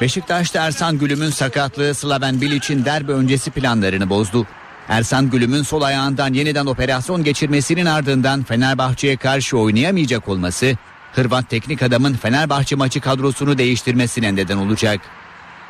[0.00, 4.46] Beşiktaş'ta Ersan Gülüm'ün sakatlığı Slaven Bilic'in derbi öncesi planlarını bozdu.
[4.88, 10.76] Ersan Gülüm'ün sol ayağından yeniden operasyon geçirmesinin ardından Fenerbahçe'ye karşı oynayamayacak olması
[11.14, 15.00] Hırvat teknik adamın Fenerbahçe maçı kadrosunu değiştirmesine neden olacak.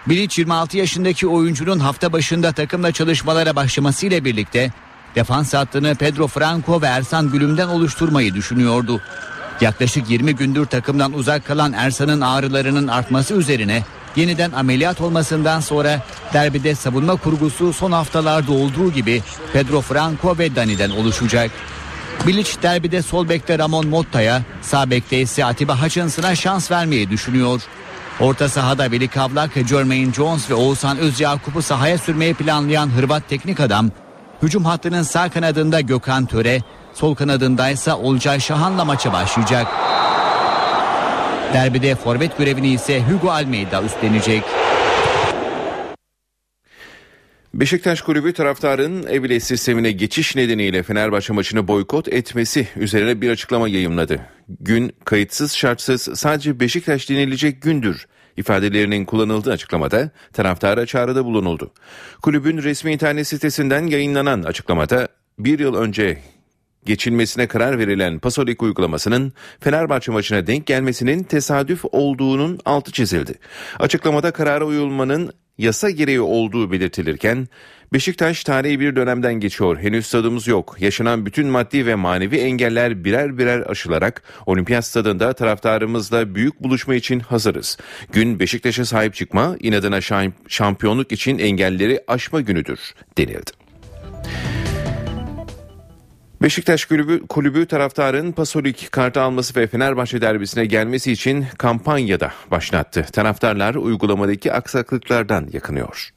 [0.07, 4.72] Bilic 26 yaşındaki oyuncunun hafta başında takımla çalışmalara başlamasıyla birlikte
[5.14, 9.00] defans hattını Pedro Franco ve Ersan Gülüm'den oluşturmayı düşünüyordu.
[9.61, 13.83] Yaklaşık 20 gündür takımdan uzak kalan Ersan'ın ağrılarının artması üzerine
[14.16, 16.00] yeniden ameliyat olmasından sonra
[16.33, 19.22] derbide savunma kurgusu son haftalarda olduğu gibi
[19.53, 21.50] Pedro Franco ve Dani'den oluşacak.
[22.27, 27.62] Bilic derbide sol bekte Ramon Motta'ya, sağ bekte ise Atiba Hutchinson'a şans vermeyi düşünüyor.
[28.20, 33.90] Orta sahada Veli Kavlak, Jermaine Jones ve Oğuzhan Özyakup'u sahaya sürmeyi planlayan Hırvat teknik adam,
[34.42, 36.61] hücum hattının sağ kanadında Gökhan Töre,
[36.94, 39.66] sol kanadında ise Olcay Şahan'la maça başlayacak.
[41.54, 44.42] Derbide forvet görevini ise Hugo Almeida üstlenecek.
[47.54, 54.20] Beşiktaş kulübü taraftarın evle sistemine geçiş nedeniyle Fenerbahçe maçını boykot etmesi üzerine bir açıklama yayımladı.
[54.60, 61.72] Gün kayıtsız şartsız sadece Beşiktaş denilecek gündür ifadelerinin kullanıldığı açıklamada taraftara çağrıda bulunuldu.
[62.22, 66.18] Kulübün resmi internet sitesinden yayınlanan açıklamada bir yıl önce
[66.87, 73.35] geçilmesine karar verilen Pasolik uygulamasının Fenerbahçe maçına denk gelmesinin tesadüf olduğunun altı çizildi.
[73.79, 77.49] Açıklamada karara uyulmanın yasa gereği olduğu belirtilirken
[77.92, 79.79] Beşiktaş tarihi bir dönemden geçiyor.
[79.79, 80.77] Henüz stadımız yok.
[80.81, 87.20] Yaşanan bütün maddi ve manevi engeller birer birer aşılarak olimpiyat stadında taraftarımızla büyük buluşma için
[87.20, 87.79] hazırız.
[88.12, 90.01] Gün Beşiktaş'a sahip çıkma, inadına
[90.49, 92.81] şampiyonluk için engelleri aşma günüdür
[93.18, 93.63] denildi.
[96.44, 103.07] Beşiktaş kulübü, kulübü taraftarın Pasolik kartı alması ve Fenerbahçe derbisine gelmesi için kampanyada başlattı.
[103.12, 106.12] Taraftarlar uygulamadaki aksaklıklardan yakınıyor.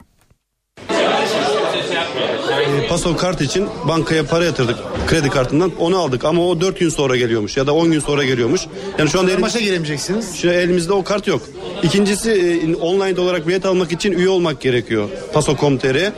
[2.88, 5.72] paso kart için bankaya para yatırdık kredi kartından.
[5.78, 8.66] Onu aldık ama o 4 gün sonra geliyormuş ya da 10 gün sonra geliyormuş.
[8.98, 10.36] Yani şu anda elim, Maça giremeyeceksiniz.
[10.36, 11.42] şu elimizde o kart yok.
[11.82, 15.08] İkincisi e, online olarak bilet almak için üye olmak gerekiyor.
[15.32, 16.12] Paso.com.tr'ye.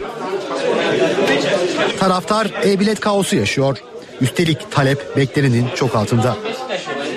[1.99, 3.79] Taraftar e-bilet kaosu yaşıyor.
[4.21, 6.37] Üstelik talep beklenenin çok altında.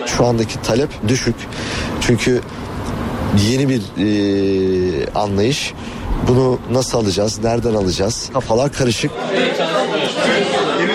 [0.06, 1.36] Şu andaki talep düşük.
[2.02, 2.42] Çünkü
[3.50, 5.74] yeni bir e, anlayış.
[6.28, 7.44] Bunu nasıl alacağız?
[7.44, 8.30] Nereden alacağız?
[8.34, 9.12] Kafalar karışık.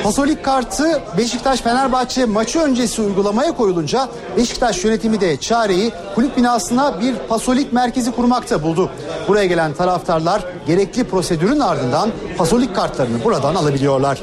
[0.03, 7.15] Pasolik kartı Beşiktaş Fenerbahçe maçı öncesi uygulamaya koyulunca Beşiktaş yönetimi de çareyi kulüp binasına bir
[7.29, 8.91] pasolik merkezi kurmakta buldu.
[9.29, 14.19] Buraya gelen taraftarlar gerekli prosedürün ardından pasolik kartlarını buradan alabiliyorlar.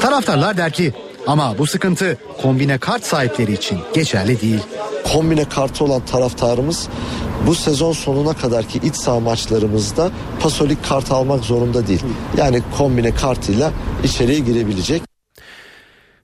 [0.00, 0.92] Taraftarlar der ki
[1.26, 4.60] ama bu sıkıntı kombine kart sahipleri için geçerli değil.
[5.12, 6.88] Kombine kartı olan taraftarımız
[7.46, 10.10] bu sezon sonuna kadarki iç saha maçlarımızda
[10.40, 12.02] pasolik kart almak zorunda değil.
[12.36, 13.72] Yani kombine kartıyla
[14.04, 15.09] içeriye girebilecek.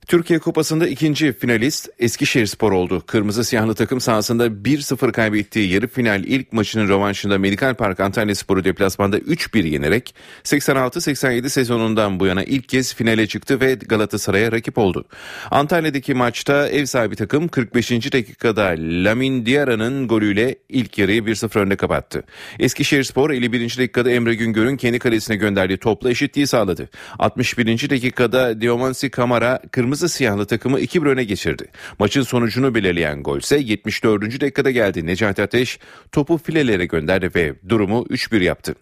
[0.07, 3.03] Türkiye Kupası'nda ikinci finalist Eskişehirspor oldu.
[3.07, 8.63] Kırmızı siyahlı takım sahasında 1-0 kaybettiği yarı final ilk maçının rövanşında Medikal Park Antalya Sporu
[8.63, 15.05] deplasmanda 3-1 yenerek 86-87 sezonundan bu yana ilk kez finale çıktı ve Galatasaray'a rakip oldu.
[15.51, 17.91] Antalya'daki maçta ev sahibi takım 45.
[17.91, 22.23] dakikada Lamin Diarra'nın golüyle ilk yarıyı 1-0 önde kapattı.
[22.59, 23.77] Eskişehirspor 51.
[23.77, 26.89] dakikada Emre Güngör'ün kendi kalesine gönderdiği topla eşitliği sağladı.
[27.19, 27.89] 61.
[27.89, 31.65] dakikada Diomansi Kamara kırmızı siyahlı takımı 2-1 öne geçirdi.
[31.99, 34.41] Maçın sonucunu belirleyen gol ise 74.
[34.41, 35.05] dakikada geldi.
[35.05, 35.79] Necati Ateş
[36.11, 38.75] topu filelere gönderdi ve durumu 3-1 yaptı.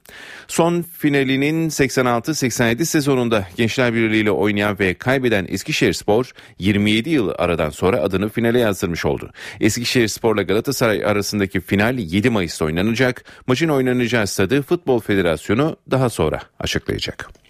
[0.47, 8.01] Son finalinin 86-87 sezonunda Gençler Birliği ile oynayan ve kaybeden Eskişehirspor 27 yıl aradan sonra
[8.01, 9.31] adını finale yazdırmış oldu.
[9.61, 13.25] Eskişehirspor ile Galatasaray arasındaki final 7 Mayıs'ta oynanacak.
[13.47, 17.44] Maçın oynanacağı stadı Futbol Federasyonu daha sonra açıklayacak.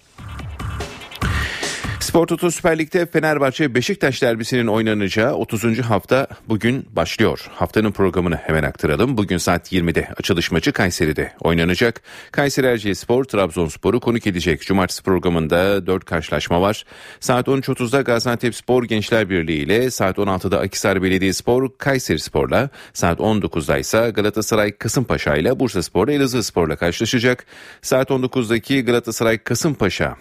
[2.05, 5.79] Spor Toto Süper Lig'de Fenerbahçe Beşiktaş derbisinin oynanacağı 30.
[5.79, 7.49] hafta bugün başlıyor.
[7.51, 9.17] Haftanın programını hemen aktaralım.
[9.17, 12.01] Bugün saat 20'de açılış maçı Kayseri'de oynanacak.
[12.31, 14.61] Kayseri Erciyesspor Trabzonspor'u konuk edecek.
[14.61, 16.85] Cumartesi programında 4 karşılaşma var.
[17.19, 23.77] Saat 13.30'da Gaziantep Spor Gençler Birliği ile saat 16'da Akisar Belediyespor Kayseri Spor'la saat 19'da
[23.77, 27.45] ise Galatasaray Kasımpaşa ile Bursa Spor Elazığ Spor'la karşılaşacak.
[27.81, 30.15] Saat 19'daki Galatasaray Kasımpaşa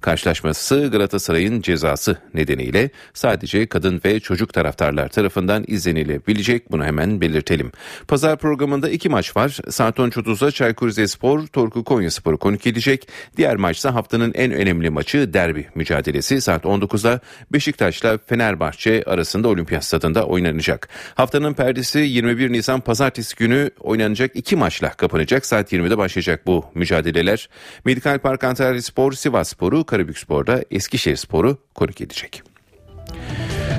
[0.00, 6.72] Karşılaşması Galatasaray'ın cezası nedeniyle sadece kadın ve çocuk taraftarlar tarafından izlenilebilecek.
[6.72, 7.72] Bunu hemen belirtelim.
[8.08, 9.58] Pazar programında iki maç var.
[9.70, 13.08] Saat 13.30'da Çaykur Rizespor, Torku Konyaspor'u konuk edecek.
[13.36, 16.40] Diğer maçsa haftanın en önemli maçı derbi mücadelesi.
[16.40, 17.20] Saat 19'da
[17.52, 20.88] Beşiktaş'la Fenerbahçe arasında Olimpiyat Stadında oynanacak.
[21.14, 25.46] Haftanın perdesi 21 Nisan Pazartesi günü oynanacak iki maçla kapanacak.
[25.46, 27.48] Saat 20'de başlayacak bu mücadeleler.
[27.84, 32.42] Medikal Park Antalya Spor, Sivas Sporu, Karabükspor'da Eskişehirspor'u konuk edecek.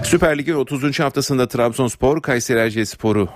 [0.04, 1.00] Süper Lig'in 30.
[1.00, 3.30] haftasında Trabzonspor Kayseri Erciyespor'u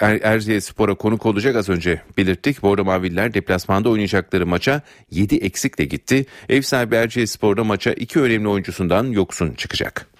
[0.00, 2.62] Er Erciyespor'a konuk olacak az önce belirttik.
[2.62, 6.26] Bordo Maviller deplasmanda oynayacakları maça 7 eksikle gitti.
[6.48, 10.13] Ev sahibi Erciyespor'da maça iki önemli oyuncusundan yoksun çıkacak.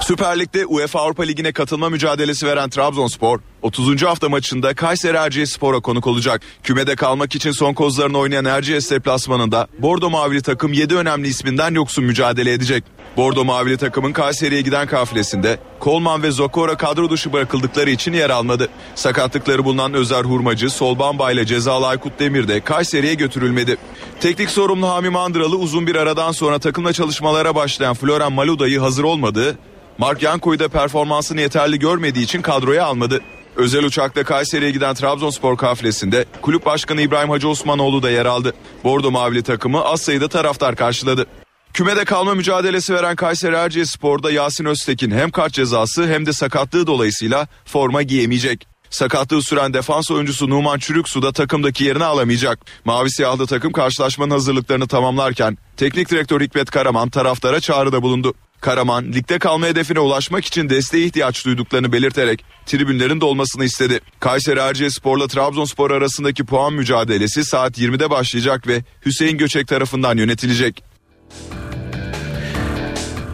[0.00, 4.02] Süper Lig'de UEFA Avrupa Ligi'ne katılma mücadelesi veren Trabzonspor 30.
[4.02, 6.42] hafta maçında Kayseri Erciyespor'a konuk olacak.
[6.62, 12.04] Kümede kalmak için son kozlarını oynayan Erciyes deplasmanında Bordo Mavili takım 7 önemli isminden yoksun
[12.04, 12.84] mücadele edecek.
[13.16, 18.68] Bordo Mavili takımın Kayseri'ye giden kafilesinde Kolman ve Zokora kadro dışı bırakıldıkları için yer almadı.
[18.94, 23.76] Sakatlıkları bulunan Özer Hurmacı, Solbamba ile cezalı Aykut Demir de Kayseri'ye götürülmedi.
[24.20, 29.58] Teknik sorumlu Hami Mandıralı uzun bir aradan sonra takımla çalışmalara başlayan Floren Maluda'yı hazır olmadığı,
[29.98, 33.20] Mark Yanko'yu da performansını yeterli görmediği için kadroya almadı.
[33.56, 38.54] Özel uçakta Kayseri'ye giden Trabzonspor kafilesinde kulüp başkanı İbrahim Hacı Osmanoğlu da yer aldı.
[38.84, 41.26] Bordo Mavili takımı az sayıda taraftar karşıladı.
[41.72, 47.48] Kümede kalma mücadelesi veren Kayseri Erciyespor'da Yasin Öztekin hem kart cezası hem de sakatlığı dolayısıyla
[47.64, 48.66] forma giyemeyecek.
[48.90, 52.58] Sakatlığı süren defans oyuncusu Numan Çürüksu da takımdaki yerini alamayacak.
[52.84, 58.34] Mavi siyahlı takım karşılaşmanın hazırlıklarını tamamlarken teknik direktör Hikmet Karaman taraftara çağrıda bulundu.
[58.60, 64.00] Karaman ligde kalma hedefine ulaşmak için desteğe ihtiyaç duyduklarını belirterek tribünlerin dolmasını istedi.
[64.20, 70.82] Kayseri Erciyespor'la Trabzonspor arasındaki puan mücadelesi saat 20'de başlayacak ve Hüseyin Göçek tarafından yönetilecek.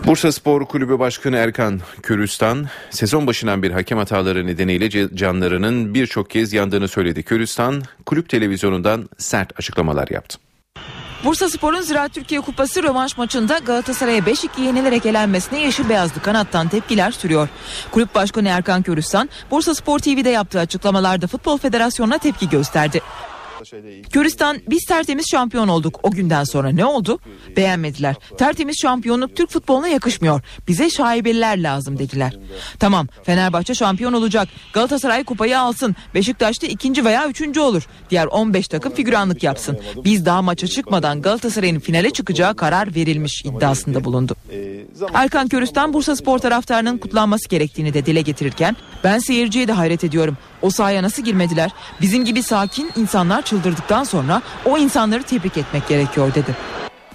[0.06, 6.52] Bursa Spor Kulübü Başkanı Erkan Körüstan, sezon başından bir hakem hataları nedeniyle canlarının birçok kez
[6.52, 7.22] yandığını söyledi.
[7.22, 10.38] Körüstan, kulüp televizyonundan sert açıklamalar yaptı.
[11.24, 17.10] Bursa Spor'un Ziraat Türkiye Kupası rövanş maçında Galatasaray'a 5-2 yenilerek elenmesine yeşil beyazlı kanattan tepkiler
[17.10, 17.48] sürüyor.
[17.90, 23.02] Kulüp Başkanı Erkan Körüstan, Bursa Spor TV'de yaptığı açıklamalarda Futbol Federasyonu'na tepki gösterdi.
[24.10, 26.00] Küristan biz tertemiz şampiyon olduk.
[26.02, 27.18] O günden sonra ne oldu?
[27.56, 28.16] Beğenmediler.
[28.38, 30.40] Tertemiz şampiyonluk Türk futboluna yakışmıyor.
[30.68, 32.38] Bize şaibeliler lazım dediler.
[32.78, 34.48] Tamam Fenerbahçe şampiyon olacak.
[34.72, 35.96] Galatasaray kupayı alsın.
[36.14, 37.82] Beşiktaş'ta ikinci veya üçüncü olur.
[38.10, 39.78] Diğer 15 takım figüranlık yapsın.
[40.04, 44.34] Biz daha maça çıkmadan Galatasaray'ın finale çıkacağı karar verilmiş iddiasında bulundu.
[45.14, 50.36] Erkan Körüstan Bursa Spor taraftarının kutlanması gerektiğini de dile getirirken ben seyirciye de hayret ediyorum.
[50.62, 51.70] O sahaya nasıl girmediler?
[52.00, 56.56] Bizim gibi sakin insanlar çıldırdıktan sonra o insanları tebrik etmek gerekiyor dedi.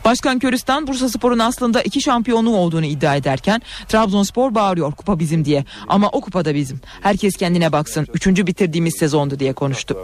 [0.05, 5.65] Başkan Köristan Bursa Spor'un aslında iki şampiyonluğu olduğunu iddia ederken Trabzonspor bağırıyor kupa bizim diye.
[5.87, 6.79] Ama o kupa da bizim.
[7.01, 8.07] Herkes kendine baksın.
[8.13, 9.97] Üçüncü bitirdiğimiz sezondu diye konuştu.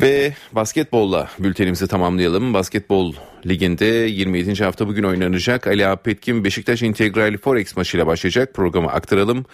[0.00, 2.54] Ve basketbolla bültenimizi tamamlayalım.
[2.54, 3.14] Basketbol
[3.46, 4.64] liginde 27.
[4.64, 5.66] hafta bugün oynanacak.
[5.66, 8.54] Ali Apetkim Beşiktaş İntegral Forex maçıyla başlayacak.
[8.54, 9.46] Programı aktaralım.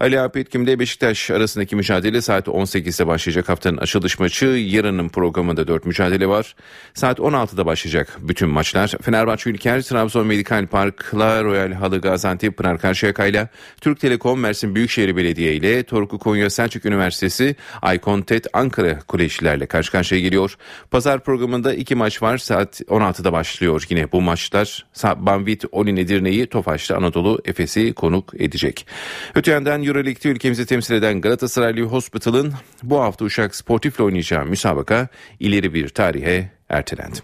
[0.00, 3.48] Ali Apetkim ile Beşiktaş arasındaki mücadele saat 18'de başlayacak.
[3.48, 4.46] Haftanın açılış maçı.
[4.46, 6.54] Yarının programında 4 mücadele var.
[6.94, 8.94] Saat 16'da başlayacak bütün maçlar.
[9.02, 13.48] Fenerbahçe Ülker, Trabzon Medikal Park'la Royal Halı Gaziantep Pınar Karşıyaka'yla
[13.80, 19.92] Türk Telekom Mersin Büyükşehir Belediye ile Torku Konya Selçuk Üniversitesi Aykon TET Ankara Kolejilerle karşı
[19.92, 20.56] karşıya geliyor.
[20.90, 22.38] Pazar programında iki maç var.
[22.38, 24.86] Saat 16'da başlıyor yine bu maçlar.
[25.16, 28.86] Banvit Olin Edirne'yi Tofaş'ta Anadolu Efes'i konuk edecek.
[29.34, 35.08] Öte yandan Euroleague'de ülkemizi temsil eden Galatasaraylı Hospital'ın bu hafta Uşak Sportif'le oynayacağı müsabaka
[35.40, 37.18] ileri bir tarihe ertelendi.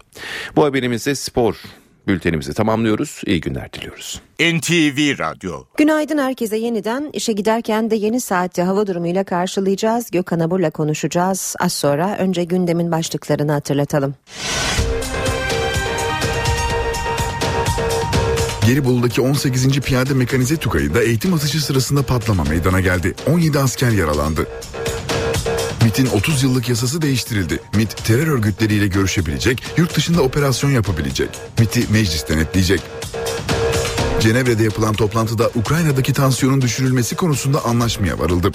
[0.55, 1.55] Bu haberimizde spor
[2.07, 3.21] bültenimizi tamamlıyoruz.
[3.25, 4.21] İyi günler diliyoruz.
[4.39, 5.63] NTV Radyo.
[5.77, 10.11] Günaydın herkese yeniden işe giderken de yeni saatte hava durumuyla karşılayacağız.
[10.11, 11.55] Gökhan Abur'la konuşacağız.
[11.59, 14.15] Az sonra önce gündemin başlıklarını hatırlatalım.
[18.65, 19.79] Gelibolu'daki 18.
[19.79, 23.15] Piyade Mekanize Tugayı'da eğitim atışı sırasında patlama meydana geldi.
[23.27, 24.47] 17 asker yaralandı.
[25.83, 27.59] MIT'in 30 yıllık yasası değiştirildi.
[27.75, 31.29] MIT terör örgütleriyle görüşebilecek, yurt dışında operasyon yapabilecek.
[31.59, 32.81] MIT'i meclis denetleyecek.
[34.19, 38.51] Cenevre'de yapılan toplantıda Ukrayna'daki tansiyonun düşürülmesi konusunda anlaşmaya varıldı.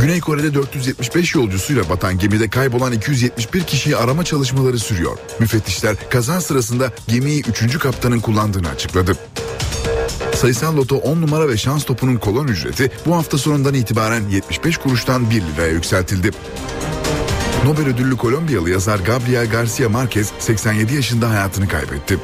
[0.00, 5.18] Güney Kore'de 475 yolcusuyla batan gemide kaybolan 271 kişiyi arama çalışmaları sürüyor.
[5.38, 7.78] Müfettişler kaza sırasında gemiyi 3.
[7.78, 9.16] kaptanın kullandığını açıkladı.
[10.34, 15.30] Sayısal loto 10 numara ve şans topunun kolon ücreti bu hafta sonundan itibaren 75 kuruştan
[15.30, 16.30] 1 liraya yükseltildi.
[17.64, 22.18] Nobel ödüllü Kolombiyalı yazar Gabriel Garcia Marquez 87 yaşında hayatını kaybetti.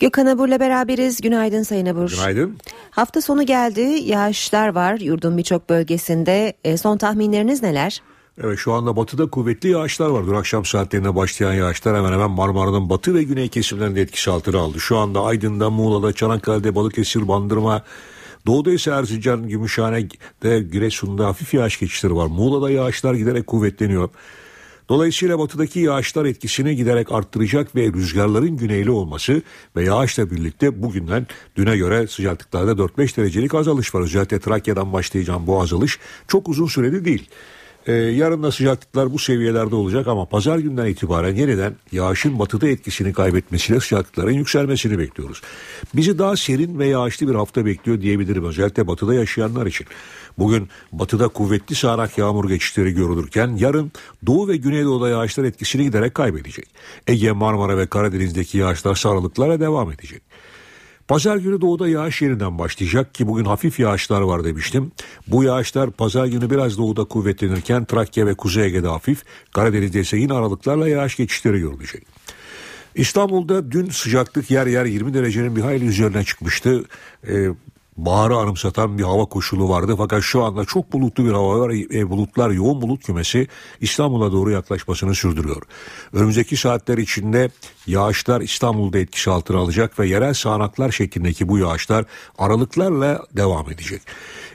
[0.00, 1.20] Gökhan Abur'la beraberiz.
[1.20, 2.10] Günaydın Sayın Abur.
[2.10, 2.56] Günaydın.
[2.90, 3.80] Hafta sonu geldi.
[3.80, 6.52] Yağışlar var yurdun birçok bölgesinde.
[6.64, 8.02] E, son tahminleriniz neler?
[8.44, 10.26] Evet şu anda batıda kuvvetli yağışlar var.
[10.26, 14.80] Dün akşam saatlerinde başlayan yağışlar hemen hemen Marmara'nın batı ve güney kesimlerinde etkisi altına aldı.
[14.80, 17.82] Şu anda Aydın'da, Muğla'da, Çanakkale'de, Balıkesir, Bandırma,
[18.46, 22.26] Doğuda ise Erzincan, Gümüşhane'de, Giresun'da hafif yağış geçişleri var.
[22.26, 24.08] Muğla'da yağışlar giderek kuvvetleniyor.
[24.88, 29.42] Dolayısıyla batıdaki yağışlar etkisini giderek arttıracak ve rüzgarların güneyli olması
[29.76, 31.26] ve yağışla birlikte bugünden
[31.56, 34.00] düne göre sıcaklıklarda 4-5 derecelik azalış var.
[34.00, 37.28] Özellikle Trakya'dan başlayacağım bu azalış çok uzun süreli değil.
[37.86, 43.12] Ee, yarın da sıcaklıklar bu seviyelerde olacak ama pazar günden itibaren yeniden yağışın batıda etkisini
[43.12, 45.42] kaybetmesiyle sıcaklıkların yükselmesini bekliyoruz.
[45.94, 49.86] Bizi daha serin ve yağışlı bir hafta bekliyor diyebilirim özellikle batıda yaşayanlar için.
[50.38, 53.92] Bugün batıda kuvvetli sağanak yağmur geçişleri görülürken yarın
[54.26, 56.66] doğu ve güneydoğuda yağışlar etkisini giderek kaybedecek.
[57.06, 60.22] Ege, Marmara ve Karadeniz'deki yağışlar sarılıklara devam edecek.
[61.08, 64.92] Pazar günü doğuda yağış yeniden başlayacak ki bugün hafif yağışlar var demiştim.
[65.26, 69.22] Bu yağışlar pazar günü biraz doğuda kuvvetlenirken Trakya ve Kuzey Ege'de hafif,
[69.54, 72.06] Karadeniz'de ise yine aralıklarla yağış geçişleri görülecek.
[72.94, 76.84] İstanbul'da dün sıcaklık yer yer 20 derecenin bir hayli üzerine çıkmıştı.
[77.28, 77.48] Ee,
[77.96, 79.94] baharı anımsatan bir hava koşulu vardı.
[79.98, 81.94] Fakat şu anda çok bulutlu bir hava var.
[81.94, 83.48] E, bulutlar yoğun bulut kümesi
[83.80, 85.62] İstanbul'a doğru yaklaşmasını sürdürüyor.
[86.12, 87.50] Önümüzdeki saatler içinde
[87.86, 92.04] yağışlar İstanbul'da etkisi altına alacak ve yerel sağanaklar şeklindeki bu yağışlar
[92.38, 94.02] aralıklarla devam edecek.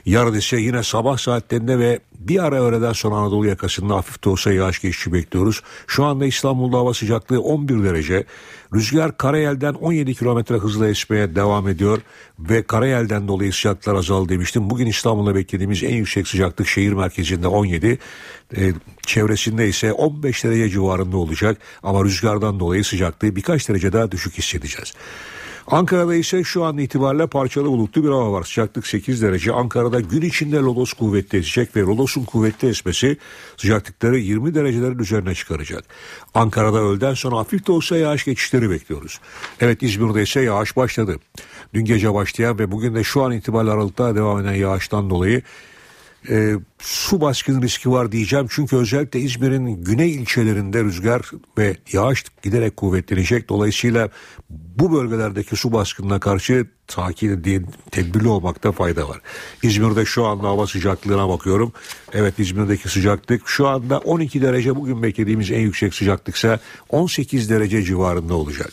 [0.06, 4.52] Yarın ise yine sabah saatlerinde ve bir ara öğleden sonra Anadolu yakasında hafif de olsa
[4.52, 5.62] yağış geçişi bekliyoruz.
[5.86, 8.24] Şu anda İstanbul'da hava sıcaklığı 11 derece.
[8.74, 11.98] Rüzgar karayelden 17 kilometre hızla esmeye devam ediyor
[12.38, 14.70] ve karayelden dolayı sıcaklıklar azaldı demiştim.
[14.70, 17.98] Bugün İstanbul'da beklediğimiz en yüksek sıcaklık şehir merkezinde 17,
[18.56, 18.72] e,
[19.06, 24.92] çevresinde ise 15 derece civarında olacak ama rüzgardan dolayı sıcaklığı birkaç derece daha düşük hissedeceğiz.
[25.66, 28.42] Ankara'da ise şu an itibariyle parçalı bulutlu bir hava var.
[28.42, 29.52] Sıcaklık 8 derece.
[29.52, 33.16] Ankara'da gün içinde lodos kuvvetli esecek ve lodosun kuvvetli esmesi
[33.56, 35.84] sıcaklıkları 20 derecelerin üzerine çıkaracak.
[36.34, 39.20] Ankara'da öğleden sonra hafif de olsa yağış geçişleri bekliyoruz.
[39.60, 41.16] Evet İzmir'de ise yağış başladı.
[41.74, 45.42] Dün gece başlayan ve bugün de şu an itibariyle aralıkta devam eden yağıştan dolayı
[46.28, 48.46] e, su baskını riski var diyeceğim.
[48.50, 51.22] Çünkü özellikle İzmir'in güney ilçelerinde rüzgar
[51.58, 53.48] ve yağış giderek kuvvetlenecek.
[53.48, 54.08] Dolayısıyla
[54.50, 59.20] bu bölgelerdeki su baskınına karşı sakin diye tedbirli olmakta fayda var.
[59.62, 61.72] İzmir'de şu anda hava sıcaklığına bakıyorum.
[62.12, 66.58] Evet İzmir'deki sıcaklık şu anda 12 derece bugün beklediğimiz en yüksek sıcaklıksa
[66.88, 68.72] 18 derece civarında olacak.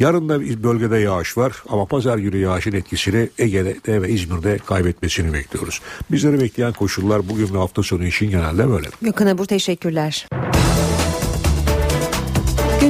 [0.00, 5.32] Yarın da bir bölgede yağış var ama pazar günü yağışın etkisini Ege'de ve İzmir'de kaybetmesini
[5.32, 5.80] bekliyoruz.
[6.10, 8.88] Bizleri bekleyen koşullar bugün ve hafta sonu için genelde böyle.
[9.02, 10.26] Gökhan Abur teşekkürler.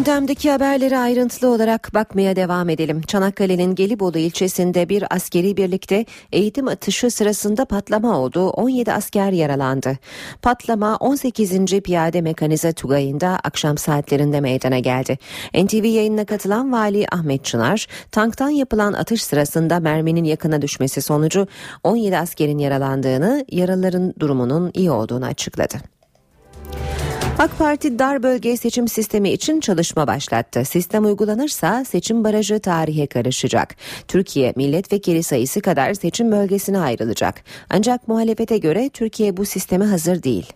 [0.01, 3.03] Gündemdeki haberlere ayrıntılı olarak bakmaya devam edelim.
[3.03, 8.49] Çanakkale'nin Gelibolu ilçesinde bir askeri birlikte eğitim atışı sırasında patlama oldu.
[8.49, 9.99] 17 asker yaralandı.
[10.43, 11.81] Patlama 18.
[11.81, 15.19] Piyade Mekanize Tugayı'nda akşam saatlerinde meydana geldi.
[15.55, 21.47] NTV yayınına katılan Vali Ahmet Çınar, tanktan yapılan atış sırasında merminin yakına düşmesi sonucu
[21.85, 26.00] 17 askerin yaralandığını, yaralıların durumunun iyi olduğunu açıkladı.
[27.41, 30.65] AK Parti dar bölge seçim sistemi için çalışma başlattı.
[30.65, 33.77] Sistem uygulanırsa seçim barajı tarihe karışacak.
[34.09, 37.45] Türkiye milletvekili sayısı kadar seçim bölgesine ayrılacak.
[37.71, 40.47] Ancak muhalefete göre Türkiye bu sisteme hazır değil.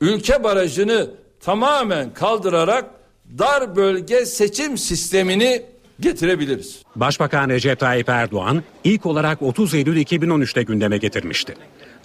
[0.00, 1.10] Ülke barajını
[1.40, 2.90] tamamen kaldırarak
[3.38, 5.62] dar bölge seçim sistemini
[6.00, 6.82] getirebiliriz.
[6.96, 11.54] Başbakan Recep Tayyip Erdoğan ilk olarak 30 Eylül 2013'te gündeme getirmişti.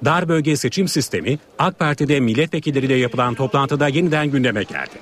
[0.06, 4.96] Dar bölge seçim sistemi AK Parti'de milletvekilleriyle yapılan toplantıda yeniden gündeme geldi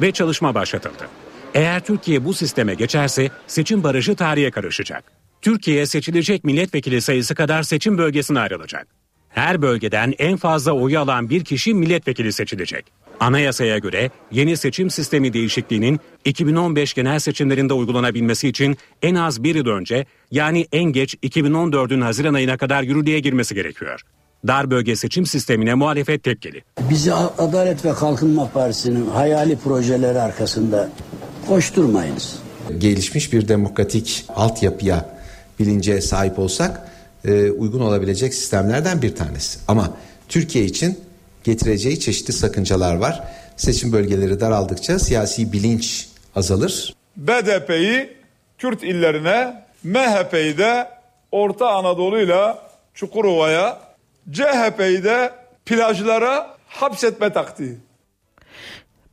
[0.00, 1.08] ve çalışma başlatıldı.
[1.54, 5.04] Eğer Türkiye bu sisteme geçerse seçim barajı tarihe karışacak.
[5.42, 8.86] Türkiye seçilecek milletvekili sayısı kadar seçim bölgesine ayrılacak.
[9.28, 12.84] Her bölgeden en fazla oyu alan bir kişi milletvekili seçilecek.
[13.20, 19.66] Anayasaya göre yeni seçim sistemi değişikliğinin 2015 genel seçimlerinde uygulanabilmesi için en az bir yıl
[19.66, 24.02] önce yani en geç 2014'ün Haziran ayına kadar yürürlüğe girmesi gerekiyor.
[24.46, 26.62] Dar bölge seçim sistemine muhalefet tepkili.
[26.90, 30.88] Bizi Adalet ve Kalkınma Partisi'nin hayali projeleri arkasında
[31.48, 32.38] koşturmayınız.
[32.78, 35.18] Gelişmiş bir demokratik altyapıya,
[35.58, 36.88] bilince sahip olsak
[37.24, 39.58] e, uygun olabilecek sistemlerden bir tanesi.
[39.68, 39.90] Ama
[40.28, 40.98] Türkiye için
[41.44, 43.24] getireceği çeşitli sakıncalar var.
[43.56, 46.94] Seçim bölgeleri daraldıkça siyasi bilinç azalır.
[47.16, 48.18] BDP'yi
[48.58, 50.88] Kürt illerine, MHP'yi de
[51.32, 52.58] Orta Anadolu'yla
[52.94, 53.87] Çukurova'ya,
[54.32, 55.30] CHP'yi de
[55.66, 57.76] plajlara hapsetme taktiği.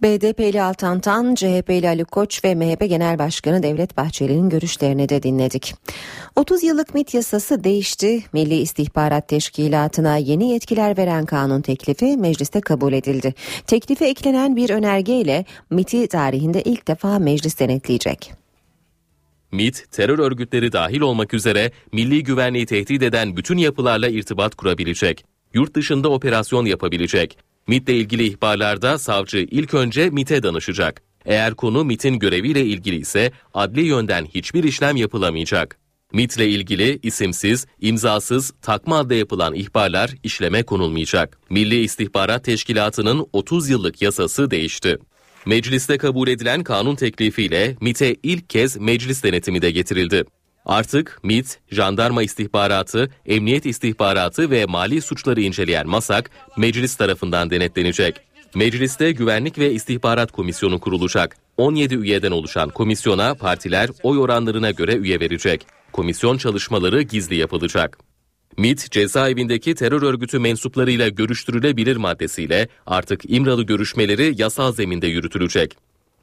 [0.02, 5.76] BDP'li Altantan, CHP'li Ali Koç ve MHP Genel Başkanı Devlet Bahçeli'nin görüşlerini de dinledik.
[6.36, 8.24] 30 yıllık MIT yasası değişti.
[8.34, 13.34] Milli İstihbarat Teşkilatı'na yeni yetkiler veren kanun teklifi mecliste kabul edildi.
[13.68, 18.45] Teklife eklenen bir önergeyle MIT'i tarihinde ilk defa meclis denetleyecek.
[19.52, 25.26] MIT, terör örgütleri dahil olmak üzere milli güvenliği tehdit eden bütün yapılarla irtibat kurabilecek.
[25.54, 27.38] Yurt dışında operasyon yapabilecek.
[27.68, 31.02] MIT'le ilgili ihbarlarda savcı ilk önce MIT'e danışacak.
[31.26, 35.80] Eğer konu MIT'in göreviyle ilgili ise adli yönden hiçbir işlem yapılamayacak.
[36.14, 41.40] MIT'le ilgili isimsiz, imzasız, takma adla yapılan ihbarlar işleme konulmayacak.
[41.50, 44.98] Milli İstihbarat Teşkilatı'nın 30 yıllık yasası değişti.
[45.46, 50.24] Mecliste kabul edilen kanun teklifiyle MIT'e ilk kez meclis denetimi de getirildi.
[50.66, 58.16] Artık MIT, jandarma istihbaratı, emniyet istihbaratı ve mali suçları inceleyen MASAK meclis tarafından denetlenecek.
[58.56, 61.38] Mecliste Güvenlik ve İstihbarat Komisyonu kurulacak.
[61.58, 65.68] 17 üyeden oluşan komisyona partiler oy oranlarına göre üye verecek.
[65.92, 67.98] Komisyon çalışmaları gizli yapılacak.
[68.58, 75.78] MIT, cezaevindeki terör örgütü mensuplarıyla görüştürülebilir maddesiyle artık İmralı görüşmeleri yasal zeminde yürütülecek.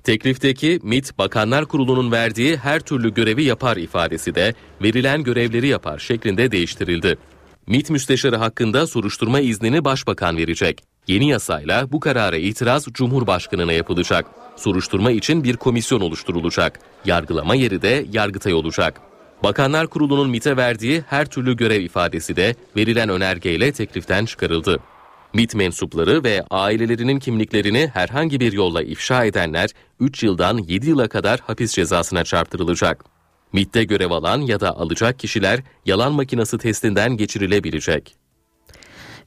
[0.04, 6.50] Teklifteki MIT Bakanlar Kurulu'nun verdiği her türlü görevi yapar ifadesi de verilen görevleri yapar şeklinde
[6.50, 7.18] değiştirildi.
[7.66, 10.82] MIT müsteşarı hakkında soruşturma iznini başbakan verecek.
[11.08, 14.26] Yeni yasayla bu karara itiraz Cumhurbaşkanı'na yapılacak.
[14.56, 16.78] Soruşturma için bir komisyon oluşturulacak.
[17.04, 19.11] Yargılama yeri de Yargıtay olacak.
[19.42, 24.78] Bakanlar Kurulu'nun MIT'e verdiği her türlü görev ifadesi de verilen önergeyle tekliften çıkarıldı.
[25.34, 29.70] MIT mensupları ve ailelerinin kimliklerini herhangi bir yolla ifşa edenler
[30.00, 33.04] 3 yıldan 7 yıla kadar hapis cezasına çarptırılacak.
[33.52, 38.21] MIT'te görev alan ya da alacak kişiler yalan makinesi testinden geçirilebilecek.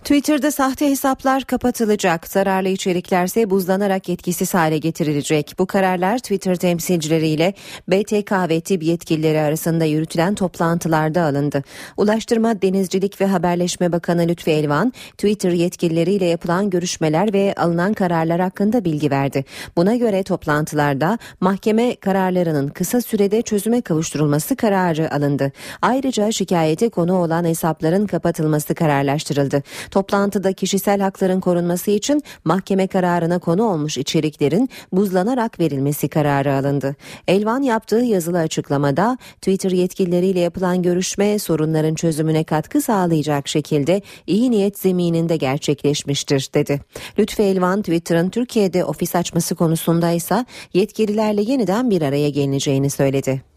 [0.06, 2.28] Twitter'da sahte hesaplar kapatılacak.
[2.28, 5.56] Zararlı içeriklerse buzlanarak etkisiz hale getirilecek.
[5.60, 7.54] Bu kararlar Twitter temsilcileriyle
[7.88, 11.64] BTK ve TİB yetkilileri arasında yürütülen toplantılarda alındı.
[11.98, 18.86] Ulaştırma, Denizcilik ve Haberleşme Bakanı Lütfi Elvan, Twitter yetkilileriyle yapılan görüşmeler ve alınan kararlar hakkında
[18.86, 19.46] bilgi verdi.
[19.78, 25.52] Buna göre toplantılarda mahkeme kararlarının kısa sürede çözüme kavuşturulması kararı alındı.
[25.82, 29.64] Ayrıca şikayete konu olan hesapların kapatılması kararlaştırıldı.
[29.96, 36.96] Toplantıda kişisel hakların korunması için mahkeme kararına konu olmuş içeriklerin buzlanarak verilmesi kararı alındı.
[37.28, 44.80] Elvan yaptığı yazılı açıklamada Twitter yetkilileriyle yapılan görüşme sorunların çözümüne katkı sağlayacak şekilde iyi niyet
[44.80, 46.82] zemininde gerçekleşmiştir dedi.
[47.20, 53.55] Lütfü Elvan Twitter'ın Türkiye'de ofis açması konusunda ise yetkililerle yeniden bir araya gelineceğini söyledi.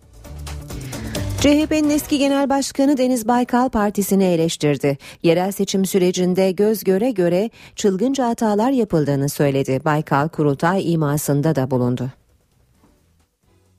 [1.41, 4.99] CHP'nin eski genel başkanı Deniz Baykal partisini eleştirdi.
[5.23, 9.81] Yerel seçim sürecinde göz göre göre çılgınca hatalar yapıldığını söyledi.
[9.85, 12.11] Baykal kurultay imasında da bulundu.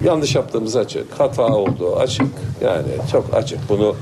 [0.03, 2.27] Yanlış yaptığımız açık, hata olduğu açık.
[2.61, 3.59] Yani çok açık.
[3.69, 3.95] Bunu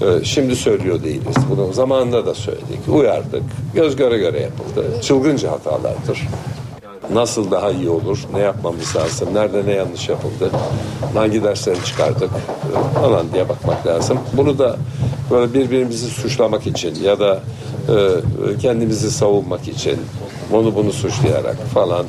[0.00, 1.36] e, şimdi söylüyor değiliz.
[1.50, 3.42] Bunu zamanında da söyledik, uyardık.
[3.74, 5.00] Göz göre göre yapıldı.
[5.02, 6.28] Çılgınca hatalardır.
[7.12, 10.50] Nasıl daha iyi olur, ne yapmamız lazım, nerede ne yanlış yapıldı,
[11.14, 12.30] hangi dersleri çıkardık?
[12.30, 14.18] E, falan diye bakmak lazım.
[14.32, 14.76] Bunu da
[15.30, 17.40] böyle birbirimizi suçlamak için ya da
[17.88, 19.98] e, kendimizi savunmak için
[20.52, 22.06] onu bunu suçlayarak falan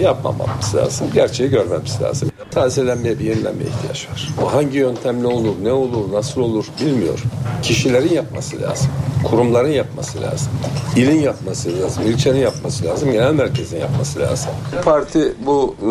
[0.00, 1.06] e, yapmamamız lazım.
[1.14, 2.30] Gerçeği görmemiz lazım.
[2.50, 4.28] Tazelenmeye bir yenilenmeye ihtiyaç var.
[4.44, 7.24] O hangi yöntemle olur, ne olur, nasıl olur bilmiyorum.
[7.62, 8.88] Kişilerin yapması lazım.
[9.24, 10.48] Kurumların yapması lazım.
[10.96, 12.02] İlin yapması lazım.
[12.06, 13.12] ilçenin yapması lazım.
[13.12, 14.50] Genel merkezin yapması lazım.
[14.84, 15.90] Parti bu e,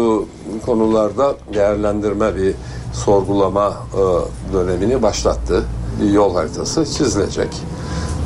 [0.65, 2.53] konularda değerlendirme bir
[2.93, 5.63] sorgulama e, dönemini başlattı.
[6.01, 7.49] Bir yol haritası çizilecek.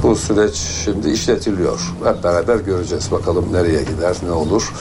[0.03, 1.93] Bu süreç şimdi işletiliyor.
[2.03, 4.73] Hep beraber göreceğiz bakalım nereye gider, ne olur.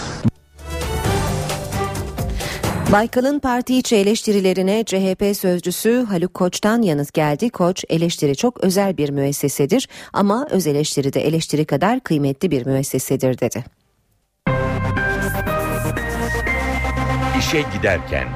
[2.92, 7.50] Baykal'ın parti içi eleştirilerine CHP sözcüsü Haluk Koç'tan yanıt geldi.
[7.50, 13.38] Koç eleştiri çok özel bir müessesedir ama öz eleştiri de eleştiri kadar kıymetli bir müessesedir
[13.38, 13.64] dedi.
[17.38, 18.28] İşe giderken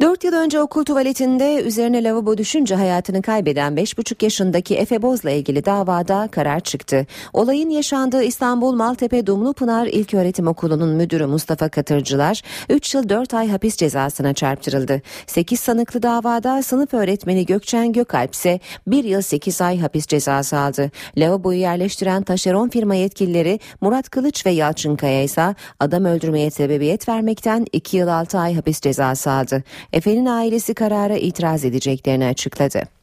[0.00, 5.64] 4 yıl önce okul tuvaletinde üzerine lavabo düşünce hayatını kaybeden 5,5 yaşındaki Efe Boz'la ilgili
[5.64, 7.06] davada karar çıktı.
[7.32, 13.76] Olayın yaşandığı İstanbul Maltepe Dumlupınar İlköğretim Okulu'nun müdürü Mustafa Katırcılar 3 yıl 4 ay hapis
[13.76, 15.02] cezasına çarptırıldı.
[15.26, 20.90] 8 sanıklı davada sınıf öğretmeni Gökçen Gökalp ise 1 yıl 8 ay hapis cezası aldı.
[21.16, 27.66] Lavaboyu yerleştiren taşeron firma yetkilileri Murat Kılıç ve Yalçın Kaya ise adam öldürmeye sebebiyet vermekten
[27.72, 29.62] 2 yıl 6 ay hapis cezası aldı.
[29.92, 32.99] Efe'nin ailesi karara itiraz edeceklerini açıkladı.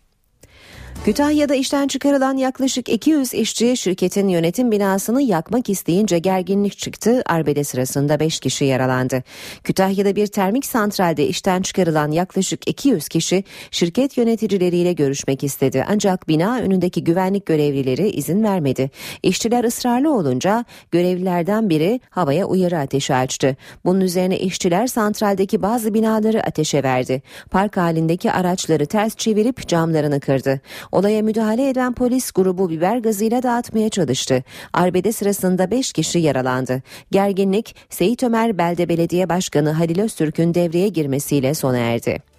[1.06, 7.22] Kütahya'da işten çıkarılan yaklaşık 200 işçi şirketin yönetim binasını yakmak isteyince gerginlik çıktı.
[7.26, 9.24] Arbede sırasında 5 kişi yaralandı.
[9.64, 15.86] Kütahya'da bir termik santralde işten çıkarılan yaklaşık 200 kişi şirket yöneticileriyle görüşmek istedi.
[15.89, 18.91] Ancak bina önündeki güvenlik görevlileri izin vermedi.
[19.24, 23.58] İşçiler ısrarlı olunca görevlilerden biri havaya uyarı ateşi açtı.
[23.86, 27.22] Bunun üzerine işçiler santraldeki bazı binaları ateşe verdi.
[27.52, 30.62] Park halindeki araçları ters çevirip camlarını kırdı.
[30.92, 34.44] Olaya müdahale eden polis grubu biber gazıyla dağıtmaya çalıştı.
[34.74, 36.82] Arbede sırasında 5 kişi yaralandı.
[37.12, 42.37] Gerginlik Seyit Ömer Belde Belediye Başkanı Halil Öztürk'ün devreye girmesiyle sona erdi.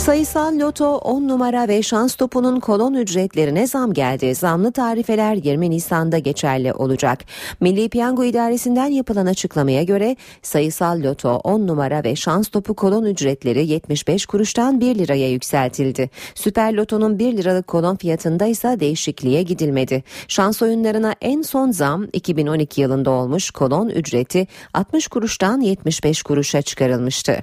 [0.00, 4.34] Sayısal loto 10 numara ve şans topunun kolon ücretlerine zam geldi.
[4.34, 7.18] Zamlı tarifeler 20 Nisan'da geçerli olacak.
[7.60, 13.66] Milli Piyango İdaresi'nden yapılan açıklamaya göre sayısal loto 10 numara ve şans topu kolon ücretleri
[13.66, 16.10] 75 kuruştan 1 liraya yükseltildi.
[16.34, 20.04] Süper lotonun 1 liralık kolon fiyatında ise değişikliğe gidilmedi.
[20.28, 27.42] Şans oyunlarına en son zam 2012 yılında olmuş kolon ücreti 60 kuruştan 75 kuruşa çıkarılmıştı.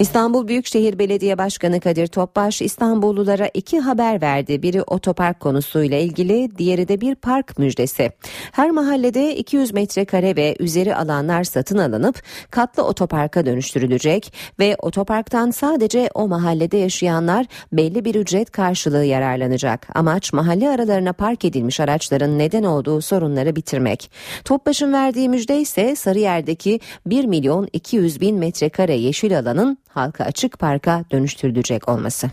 [0.00, 4.62] İstanbul Büyükşehir Belediye Başkanı Kadir Topbaş İstanbullulara iki haber verdi.
[4.62, 8.12] Biri otopark konusuyla ilgili, diğeri de bir park müjdesi.
[8.52, 16.10] Her mahallede 200 metrekare ve üzeri alanlar satın alınıp katlı otoparka dönüştürülecek ve otoparktan sadece
[16.14, 19.86] o mahallede yaşayanlar belli bir ücret karşılığı yararlanacak.
[19.94, 24.10] Amaç mahalle aralarına park edilmiş araçların neden olduğu sorunları bitirmek.
[24.44, 31.04] Topbaş'ın verdiği müjde ise Sarıyer'deki 1 milyon 200 bin metrekare yeşil alanın halka açık parka
[31.12, 32.30] dönüştürülecek olması.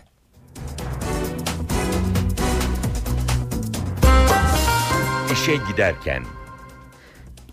[5.32, 6.22] İşe giderken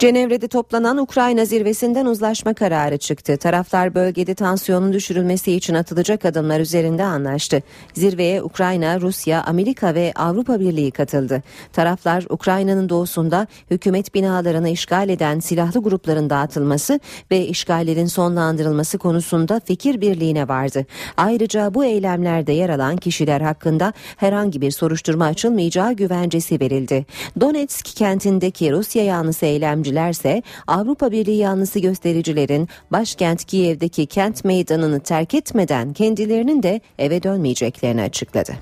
[0.03, 3.37] Cenevre'de toplanan Ukrayna zirvesinden uzlaşma kararı çıktı.
[3.37, 7.61] Taraflar bölgede tansiyonun düşürülmesi için atılacak adımlar üzerinde anlaştı.
[7.93, 11.43] Zirveye Ukrayna, Rusya, Amerika ve Avrupa Birliği katıldı.
[11.73, 16.99] Taraflar Ukrayna'nın doğusunda hükümet binalarını işgal eden silahlı grupların dağıtılması
[17.31, 20.85] ve işgallerin sonlandırılması konusunda fikir birliğine vardı.
[21.17, 27.05] Ayrıca bu eylemlerde yer alan kişiler hakkında herhangi bir soruşturma açılmayacağı güvencesi verildi.
[27.41, 35.33] Donetsk kentindeki Rusya yanlısı eylemciler eylemcilerse Avrupa Birliği yanlısı göstericilerin başkent Kiev'deki kent meydanını terk
[35.33, 38.53] etmeden kendilerinin de eve dönmeyeceklerini açıkladı.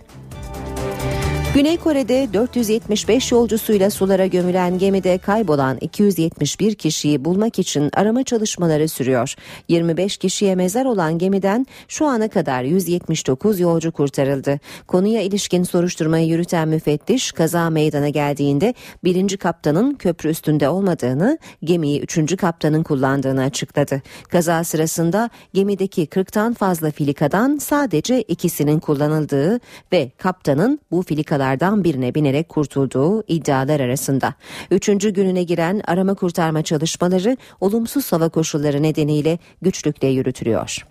[1.56, 9.36] Güney Kore'de 475 yolcusuyla sulara gömülen gemide kaybolan 271 kişiyi bulmak için arama çalışmaları sürüyor.
[9.68, 14.60] 25 kişiye mezar olan gemiden şu ana kadar 179 yolcu kurtarıldı.
[14.88, 18.74] Konuya ilişkin soruşturmayı yürüten müfettiş kaza meydana geldiğinde
[19.04, 24.02] birinci kaptanın köprü üstünde olmadığını, gemiyi üçüncü kaptanın kullandığını açıkladı.
[24.30, 29.60] Kaza sırasında gemideki 40'tan fazla filikadan sadece ikisinin kullanıldığı
[29.94, 31.41] ve kaptanın bu filikalardan
[31.84, 34.34] birine binerek kurtulduğu iddialar arasında.
[34.72, 40.86] Üçüncü gününe giren arama kurtarma çalışmaları olumsuz hava koşulları nedeniyle güçlükle yürütülüyor.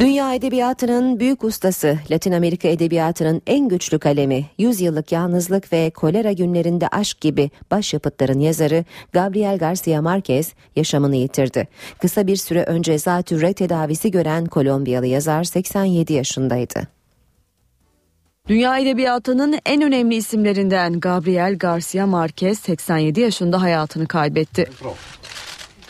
[0.00, 6.32] Dünya edebiyatının büyük ustası, Latin Amerika edebiyatının en güçlü kalemi, 100 yıllık yalnızlık ve kolera
[6.32, 11.68] günlerinde aşk gibi başyapıtların yazarı Gabriel Garcia Marquez yaşamını yitirdi.
[11.98, 16.99] Kısa bir süre önce zatürre tedavisi gören Kolombiyalı yazar 87 yaşındaydı.
[18.48, 24.70] Dünya edebiyatının en önemli isimlerinden Gabriel Garcia Marquez 87 yaşında hayatını kaybetti.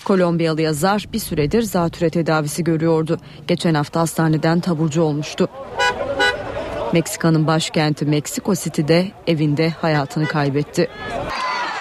[0.05, 3.19] Kolombiyalı yazar bir süredir zatüre tedavisi görüyordu.
[3.47, 5.49] Geçen hafta hastaneden taburcu olmuştu.
[6.93, 10.89] Meksika'nın başkenti Meksiko City'de evinde hayatını kaybetti.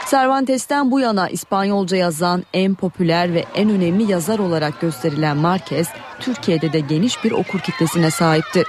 [0.09, 5.87] Cervantes'ten bu yana İspanyolca yazan en popüler ve en önemli yazar olarak gösterilen Marquez,
[6.19, 8.63] Türkiye'de de geniş bir okur kitlesine sahipti.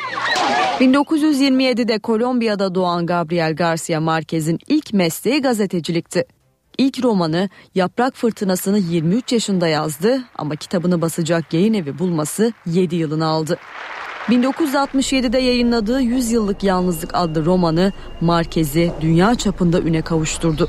[0.81, 6.25] 1927'de Kolombiya'da doğan Gabriel Garcia Marquez'in ilk mesleği gazetecilikti.
[6.79, 13.27] İlk romanı Yaprak Fırtınası'nı 23 yaşında yazdı ama kitabını basacak yayın evi bulması 7 yılını
[13.27, 13.59] aldı.
[14.29, 20.69] 1967'de yayınladığı 100 Yıllık Yalnızlık adlı romanı Marquez'i dünya çapında üne kavuşturdu.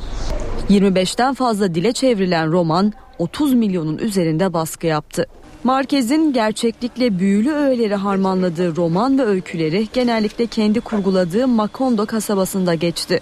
[0.69, 5.27] 25'ten fazla dile çevrilen roman 30 milyonun üzerinde baskı yaptı.
[5.63, 13.19] Marquez'in gerçeklikle büyülü öğeleri harmanladığı roman ve öyküleri genellikle kendi kurguladığı Macondo kasabasında geçti.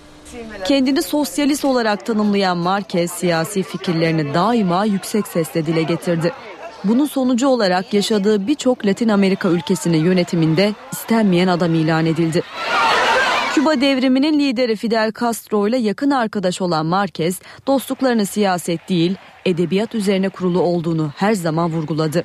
[0.65, 6.31] Kendini sosyalist olarak tanımlayan Marquez siyasi fikirlerini daima yüksek sesle dile getirdi.
[6.83, 12.41] Bunun sonucu olarak yaşadığı birçok Latin Amerika ülkesinin yönetiminde istenmeyen adam ilan edildi.
[13.53, 19.15] Küba devriminin lideri Fidel Castro ile yakın arkadaş olan Marquez, dostluklarını siyaset değil,
[19.49, 22.23] edebiyat üzerine kurulu olduğunu her zaman vurguladı.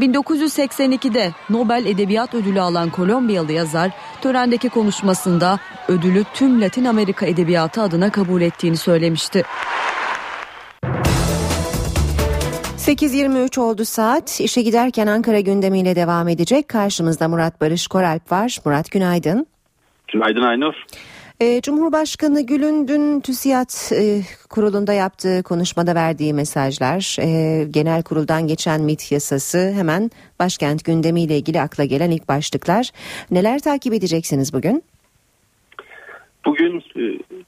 [0.00, 3.90] 1982'de Nobel Edebiyat Ödülü alan Kolombiyalı yazar
[4.22, 5.58] törendeki konuşmasında
[5.88, 9.42] ödülü tüm Latin Amerika edebiyatı adına kabul ettiğini söylemişti.
[12.76, 14.40] 8.23 oldu saat.
[14.40, 16.68] İşe giderken Ankara gündemiyle devam edecek.
[16.68, 18.58] Karşımızda Murat Barış Koralp var.
[18.64, 19.46] Murat günaydın.
[20.12, 20.74] Günaydın Aynur.
[21.42, 28.80] Ee, Cumhurbaşkanı Gül'ün dün TÜSİAD e, kurulunda yaptığı konuşmada verdiği mesajlar, e, genel kuruldan geçen
[28.80, 32.90] MIT yasası hemen başkent gündemiyle ilgili akla gelen ilk başlıklar.
[33.30, 34.82] Neler takip edeceksiniz bugün?
[36.46, 37.02] Bugün e,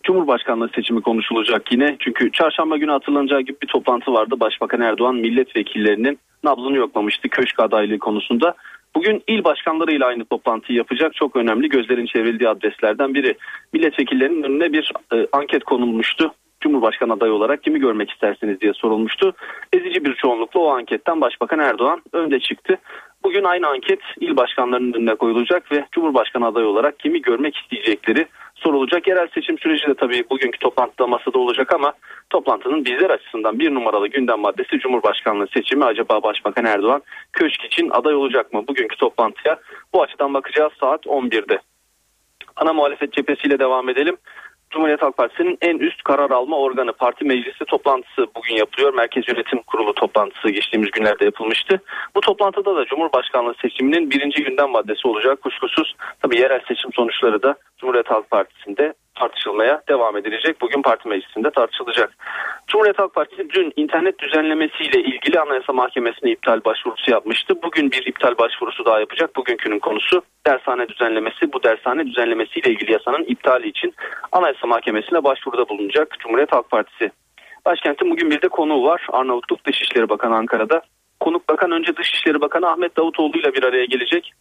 [0.04, 1.96] Cumhurbaşkanlığı seçimi konuşulacak yine.
[2.00, 4.34] Çünkü çarşamba günü hatırlanacağı gibi bir toplantı vardı.
[4.40, 8.54] Başbakan Erdoğan milletvekillerinin nabzını yoklamıştı köşk adaylığı konusunda.
[8.96, 13.34] Bugün il başkanlarıyla aynı toplantıyı yapacak çok önemli gözlerin çevrildiği adreslerden biri.
[13.72, 16.34] Milletvekillerinin önüne bir e, anket konulmuştu.
[16.60, 19.34] Cumhurbaşkanı adayı olarak kimi görmek istersiniz diye sorulmuştu.
[19.72, 22.78] Ezici bir çoğunlukla o anketten Başbakan Erdoğan önde çıktı.
[23.24, 28.26] Bugün aynı anket il başkanlarının önüne koyulacak ve Cumhurbaşkanı adayı olarak kimi görmek isteyecekleri
[28.64, 29.08] sorulacak.
[29.08, 31.92] Yerel seçim süreci de tabii bugünkü toplantıda masada olacak ama
[32.30, 35.84] toplantının bizler açısından bir numaralı gündem maddesi Cumhurbaşkanlığı seçimi.
[35.84, 37.02] Acaba Başbakan Erdoğan
[37.32, 38.64] köşk için aday olacak mı?
[38.68, 39.60] Bugünkü toplantıya
[39.92, 41.58] bu açıdan bakacağız saat 11'de.
[42.56, 44.16] Ana muhalefet cephesiyle devam edelim.
[44.74, 48.94] Cumhuriyet Halk Partisi'nin en üst karar alma organı parti meclisi toplantısı bugün yapılıyor.
[48.94, 51.80] Merkez Yönetim Kurulu toplantısı geçtiğimiz günlerde yapılmıştı.
[52.16, 55.42] Bu toplantıda da Cumhurbaşkanlığı seçiminin birinci gündem maddesi olacak.
[55.42, 60.60] Kuşkusuz tabii yerel seçim sonuçları da Cumhuriyet Halk Partisi'nde tartışılmaya devam edilecek.
[60.60, 62.16] Bugün parti meclisinde tartışılacak.
[62.68, 67.54] Cumhuriyet Halk Partisi dün internet düzenlemesiyle ilgili Anayasa Mahkemesi'ne iptal başvurusu yapmıştı.
[67.62, 69.36] Bugün bir iptal başvurusu daha yapacak.
[69.36, 71.52] Bugünkünün konusu dershane düzenlemesi.
[71.52, 73.94] Bu dershane düzenlemesiyle ilgili yasanın iptali için
[74.32, 77.10] Anayasa Mahkemesi'ne başvuruda bulunacak Cumhuriyet Halk Partisi.
[77.66, 79.06] Başkentin bugün bir de konuğu var.
[79.12, 80.82] Arnavutluk Dışişleri Bakanı Ankara'da.
[81.20, 84.32] Konuk bakan önce Dışişleri Bakanı Ahmet Davutoğlu ile bir araya gelecek.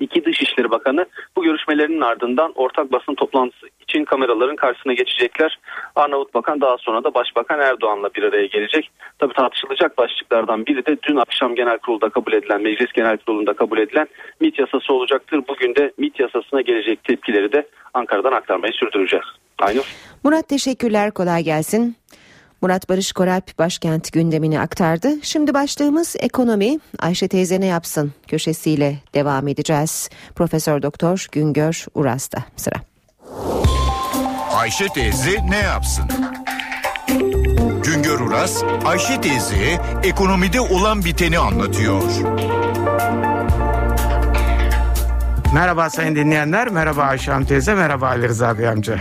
[0.00, 5.58] İki Dışişleri Bakanı bu görüşmelerinin ardından ortak basın toplantısı için kameraların karşısına geçecekler.
[5.96, 8.90] Arnavut Bakan daha sonra da Başbakan Erdoğan'la bir araya gelecek.
[9.18, 13.78] Tabi tartışılacak başlıklardan biri de dün akşam genel kurulda kabul edilen, meclis genel kurulunda kabul
[13.78, 14.08] edilen
[14.40, 15.42] MIT yasası olacaktır.
[15.48, 19.26] Bugün de MIT yasasına gelecek tepkileri de Ankara'dan aktarmayı sürdüreceğiz.
[19.58, 19.94] Aynur.
[20.24, 21.96] Murat teşekkürler kolay gelsin.
[22.62, 25.12] Murat Barış Koralp başkent gündemini aktardı.
[25.22, 26.78] Şimdi başlığımız ekonomi.
[26.98, 30.10] Ayşe teyze ne yapsın köşesiyle devam edeceğiz.
[30.34, 32.76] Profesör Doktor Güngör Uras'ta sıra.
[34.52, 36.04] Ayşe teyze ne yapsın?
[37.84, 42.02] Güngör Uras, Ayşe teyze ekonomide olan biteni anlatıyor.
[45.54, 48.98] Merhaba sayın dinleyenler, merhaba Ayşe Hanım teyze, merhaba Ali Rıza Bey amca.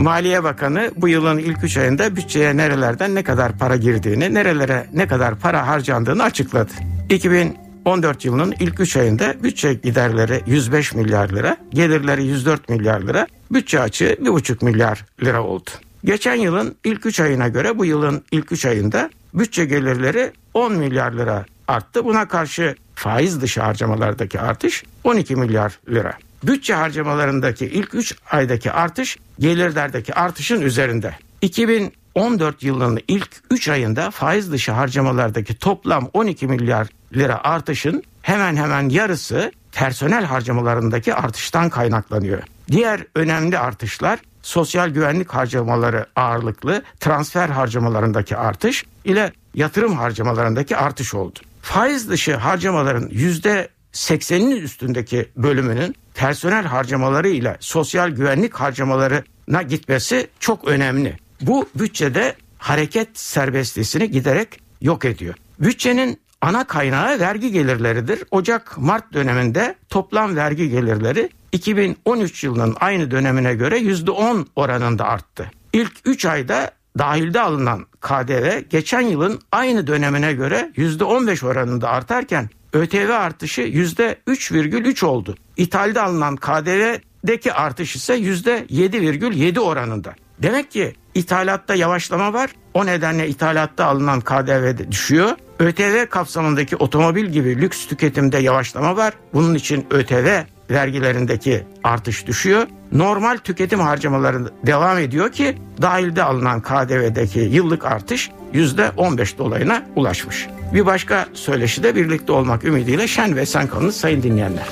[0.00, 5.06] Maliye Bakanı bu yılın ilk üç ayında bütçeye nerelerden ne kadar para girdiğini, nerelere ne
[5.06, 6.70] kadar para harcandığını açıkladı.
[7.10, 13.80] 2014 yılının ilk 3 ayında bütçe giderleri 105 milyar lira, gelirleri 104 milyar lira, bütçe
[13.80, 15.70] açığı 1,5 milyar lira oldu.
[16.04, 21.12] Geçen yılın ilk 3 ayına göre bu yılın ilk 3 ayında bütçe gelirleri 10 milyar
[21.12, 22.04] lira arttı.
[22.04, 26.12] Buna karşı faiz dışı harcamalardaki artış 12 milyar lira.
[26.42, 31.14] Bütçe harcamalarındaki ilk 3 aydaki artış gelirlerdeki artışın üzerinde.
[31.42, 38.88] 2014 yılının ilk 3 ayında faiz dışı harcamalardaki toplam 12 milyar lira artışın hemen hemen
[38.88, 42.42] yarısı personel harcamalarındaki artıştan kaynaklanıyor.
[42.70, 51.38] Diğer önemli artışlar sosyal güvenlik harcamaları ağırlıklı transfer harcamalarındaki artış ile yatırım harcamalarındaki artış oldu.
[51.62, 60.68] Faiz dışı harcamaların yüzde 80'inin üstündeki bölümünün personel harcamaları ile sosyal güvenlik harcamalarına gitmesi çok
[60.68, 61.16] önemli.
[61.40, 65.34] Bu bütçede hareket serbestliğini giderek yok ediyor.
[65.60, 68.24] Bütçenin ana kaynağı vergi gelirleridir.
[68.30, 75.50] Ocak-Mart döneminde toplam vergi gelirleri 2013 yılının aynı dönemine göre %10 oranında arttı.
[75.72, 83.10] İlk 3 ayda dahilde alınan KDV geçen yılın aynı dönemine göre %15 oranında artarken ÖTV
[83.10, 85.34] artışı %3,3 oldu.
[85.56, 90.14] İthalde alınan KDV'deki artış ise %7,7 oranında.
[90.38, 92.50] Demek ki ithalatta yavaşlama var.
[92.74, 95.30] O nedenle ithalatta alınan KDV de düşüyor.
[95.58, 99.14] ÖTV kapsamındaki otomobil gibi lüks tüketimde yavaşlama var.
[99.34, 102.66] Bunun için ÖTV vergilerindeki artış düşüyor.
[102.92, 110.46] Normal tüketim harcamaları devam ediyor ki dahilde alınan KDV'deki yıllık artış %15 dolayına ulaşmış.
[110.74, 114.66] Bir başka söyleşi de birlikte olmak ümidiyle şen ve sen kalın sayın dinleyenler.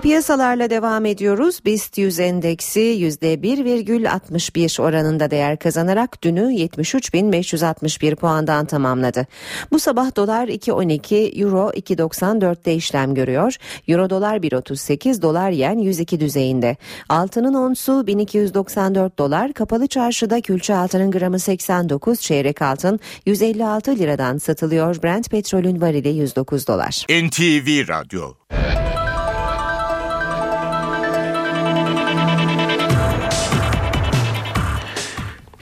[0.00, 1.64] Piyasalarla devam ediyoruz.
[1.64, 9.26] BIST 100 endeksi %1,61 oranında değer kazanarak dünü 73.561 puandan tamamladı.
[9.72, 13.56] Bu sabah dolar 2.12, euro 2.94'te işlem görüyor.
[13.88, 16.76] Euro dolar 1.38, dolar yen 102 düzeyinde.
[17.08, 25.02] Altının onsu 1294 dolar, kapalı çarşıda külçe altının gramı 89, çeyrek altın 156 liradan satılıyor.
[25.02, 27.06] Brent petrolün varili 109 dolar.
[27.10, 28.34] NTV Radyo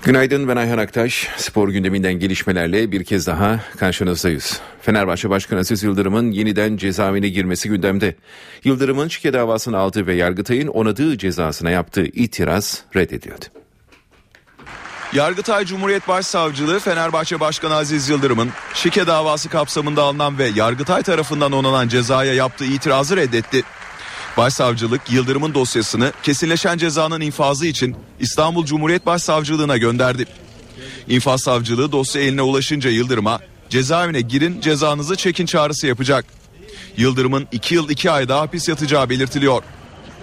[0.06, 1.28] Günaydın ben Ayhan Aktaş.
[1.36, 4.60] Spor gündeminden gelişmelerle bir kez daha karşınızdayız.
[4.82, 8.16] Fenerbahçe Başkanı Aziz Yıldırım'ın yeniden cezaevine girmesi gündemde.
[8.64, 13.44] Yıldırım'ın şike davasını aldığı ve Yargıtay'ın onadığı cezasına yaptığı itiraz reddediyordu.
[15.12, 21.88] Yargıtay Cumhuriyet Başsavcılığı Fenerbahçe Başkanı Aziz Yıldırım'ın şike davası kapsamında alınan ve Yargıtay tarafından onanan
[21.88, 23.62] cezaya yaptığı itirazı reddetti.
[24.36, 30.26] Başsavcılık Yıldırım'ın dosyasını kesinleşen cezanın infazı için İstanbul Cumhuriyet Başsavcılığına gönderdi.
[31.08, 36.24] İnfaz savcılığı dosya eline ulaşınca Yıldırım'a cezaevine girin cezanızı çekin çağrısı yapacak.
[36.96, 39.62] Yıldırım'ın 2 yıl 2 ay daha hapis yatacağı belirtiliyor.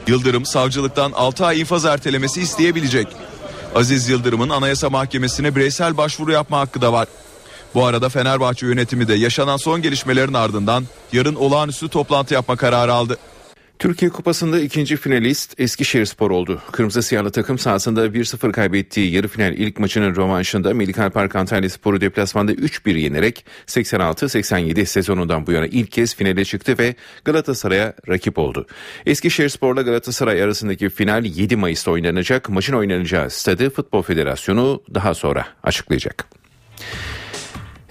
[0.08, 3.08] Yıldırım savcılıktan 6 ay infaz ertelemesi isteyebilecek.
[3.76, 7.08] Aziz Yıldırım'ın Anayasa Mahkemesi'ne bireysel başvuru yapma hakkı da var.
[7.76, 13.18] Bu arada Fenerbahçe yönetimi de yaşanan son gelişmelerin ardından yarın olağanüstü toplantı yapma kararı aldı.
[13.84, 16.62] Türkiye Kupası'nda ikinci finalist Eskişehirspor oldu.
[16.72, 22.02] Kırmızı siyahlı takım sahasında 1-0 kaybettiği yarı final ilk maçının rövanşında Melikal Park Antalya Sporu
[22.02, 28.68] deplasmanda 3-1 yenerek 86-87 sezonundan bu yana ilk kez finale çıktı ve Galatasaray'a rakip oldu.
[29.06, 32.50] Eskişehirspor'la Galatasaray arasındaki final 7 Mayıs'ta oynanacak.
[32.50, 36.26] Maçın oynanacağı stadı Futbol Federasyonu daha sonra açıklayacak.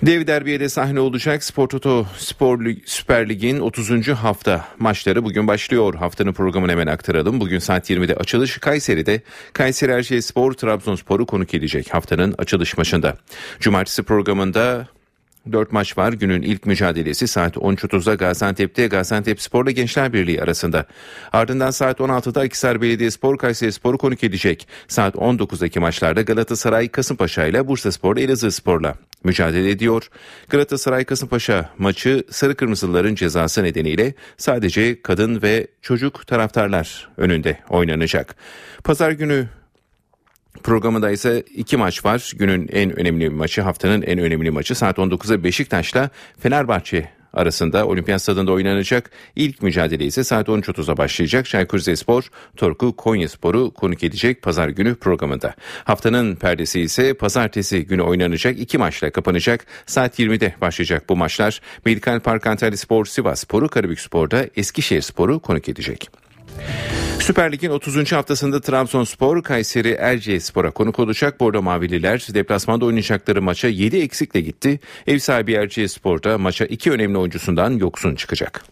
[0.02, 4.08] Dev derbiye de sahne olacak Spor Toto Spor Lig, Süper Lig'in 30.
[4.08, 5.94] hafta maçları bugün başlıyor.
[5.94, 7.40] Haftanın programını hemen aktaralım.
[7.40, 9.22] Bugün saat 20'de açılış Kayseri'de
[9.52, 13.16] Kayseri Erşehir Spor Trabzonspor'u konuk edecek haftanın açılış maçında.
[13.60, 14.86] Cumartesi programında
[15.52, 16.12] Dört maç var.
[16.12, 20.86] Günün ilk mücadelesi saat 13.30'da Gaziantep'te Gaziantep Spor'la Gençler Birliği arasında.
[21.32, 24.68] Ardından saat 16'da Akhisar Belediyespor Kayseri Spor'u konuk edecek.
[24.88, 30.08] Saat 19'daki maçlarda Galatasaray Kasımpaşa ile Bursa Spor Elazığ Spor'la mücadele ediyor.
[30.48, 38.36] Galatasaray Kasımpaşa maçı Sarı Kırmızıların cezası nedeniyle sadece kadın ve çocuk taraftarlar önünde oynanacak.
[38.84, 39.48] Pazar günü
[40.62, 42.32] Programında ise iki maç var.
[42.36, 48.52] Günün en önemli maçı, haftanın en önemli maçı saat 19'da Beşiktaş'la Fenerbahçe arasında Olimpiyat Stadında
[48.52, 49.10] oynanacak.
[49.36, 51.46] İlk mücadele ise saat 13.30'da başlayacak.
[51.46, 55.54] Çaykur Rizespor, Torku Konyaspor'u konuk edecek pazar günü programında.
[55.84, 59.66] Haftanın perdesi ise pazartesi günü oynanacak iki maçla kapanacak.
[59.86, 61.60] Saat 20'de başlayacak bu maçlar.
[61.84, 66.10] Medikal Park Antalya Spor, Sivas Sporu, Karabük Spor'da Eskişehir Sporu konuk edecek.
[67.22, 68.12] Süper Lig'in 30.
[68.12, 71.40] haftasında Trabzonspor Kayseri Erciyes Spor'a konuk olacak.
[71.40, 74.80] Bordo Mavililer deplasmanda oynayacakları maça 7 eksikle gitti.
[75.06, 78.64] Ev sahibi Erciyes Spor'da maça iki önemli oyuncusundan yoksun çıkacak.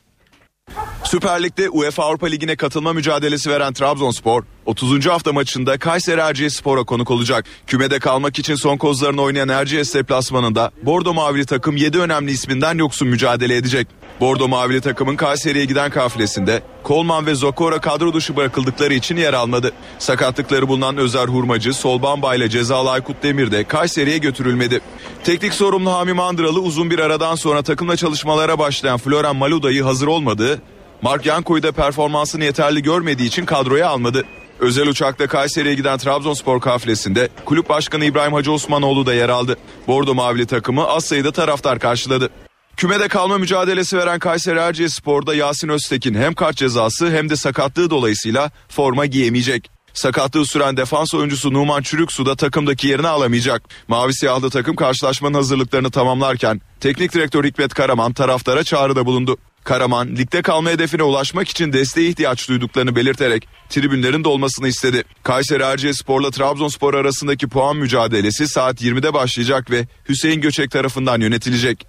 [1.05, 5.07] Süper Lig'de UEFA Avrupa Ligi'ne katılma mücadelesi veren Trabzonspor 30.
[5.07, 7.45] hafta maçında Kayseri Erciyes Spor'a konuk olacak.
[7.67, 13.09] Kümede kalmak için son kozlarını oynayan Erciyes deplasmanında Bordo Mavili takım 7 önemli isminden yoksun
[13.09, 13.89] mücadele edecek.
[14.21, 19.73] Bordo Mavili takımın Kayseri'ye giden kafilesinde Kolman ve Zokora kadro dışı bırakıldıkları için yer almadı.
[19.99, 24.81] Sakatlıkları bulunan Özer Hurmacı, Solbamba ile cezalı Aykut Demir de Kayseri'ye götürülmedi.
[25.25, 30.63] Teknik sorumlu Hami Mandıralı uzun bir aradan sonra takımla çalışmalara başlayan Floren Maluda'yı hazır olmadığı,
[31.03, 34.25] Mark Yanko'yu da performansını yeterli görmediği için kadroya almadı.
[34.61, 39.57] Özel uçakta Kayseri'ye giden Trabzonspor kafilesinde kulüp başkanı İbrahim Hacı Osmanoğlu da yer aldı.
[39.87, 42.31] Bordo Mavili takımı az sayıda taraftar karşıladı.
[42.77, 47.91] Kümede kalma mücadelesi veren Kayseri Erciyes Spor'da Yasin Öztekin hem kart cezası hem de sakatlığı
[47.91, 49.71] dolayısıyla forma giyemeyecek.
[49.95, 53.63] Sakatlığı süren defans oyuncusu Numan Çürüksu da takımdaki yerini alamayacak.
[53.89, 59.37] Mavi siyahlı takım karşılaşmanın hazırlıklarını tamamlarken teknik direktör Hikmet Karaman taraftara çağrıda bulundu.
[59.65, 65.05] Karaman ligde kalma hedefine ulaşmak için desteğe ihtiyaç duyduklarını belirterek tribünlerin dolmasını istedi.
[65.23, 71.87] Kayseri Erciyesspor'la Trabzonspor arasındaki puan mücadelesi saat 20'de başlayacak ve Hüseyin Göçek tarafından yönetilecek.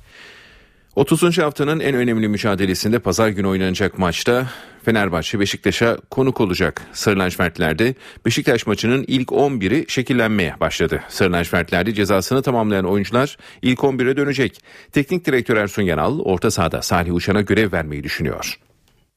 [0.95, 1.37] 30.
[1.37, 4.47] haftanın en önemli mücadelesinde pazar günü oynanacak maçta
[4.85, 6.81] Fenerbahçe Beşiktaş'a konuk olacak.
[6.93, 11.03] Sarı lacivertlerde Beşiktaş maçının ilk 11'i şekillenmeye başladı.
[11.09, 14.61] Sarı lacivertlerde cezasını tamamlayan oyuncular ilk 11'e dönecek.
[14.91, 18.59] Teknik direktör Ersun Yanal orta sahada Salih Uçan'a görev vermeyi düşünüyor.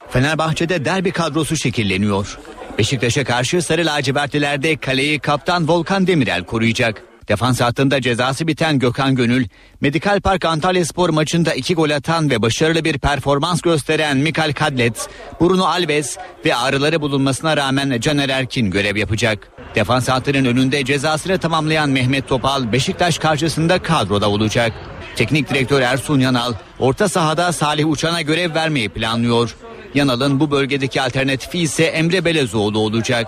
[0.09, 2.39] Fenerbahçe'de derbi kadrosu şekilleniyor.
[2.79, 7.14] Beşiktaş'a karşı Sarı lacivertlilerde kaleyi kaptan Volkan Demirel koruyacak.
[7.29, 9.47] Defans hattında cezası biten Gökhan Gönül,
[9.81, 15.09] Medikal Park Antalya Spor maçında iki gol atan ve başarılı bir performans gösteren Mikal Kadlet,
[15.41, 19.49] Bruno Alves ve ağrıları bulunmasına rağmen Caner Erkin görev yapacak.
[19.75, 24.72] Defans hattının önünde cezasını tamamlayan Mehmet Topal Beşiktaş karşısında kadroda olacak.
[25.16, 29.57] Teknik direktör Ersun Yanal orta sahada Salih Uçan'a görev vermeyi planlıyor.
[29.95, 33.27] Yanal'ın bu bölgedeki alternatifi ise Emre Belezoğlu olacak.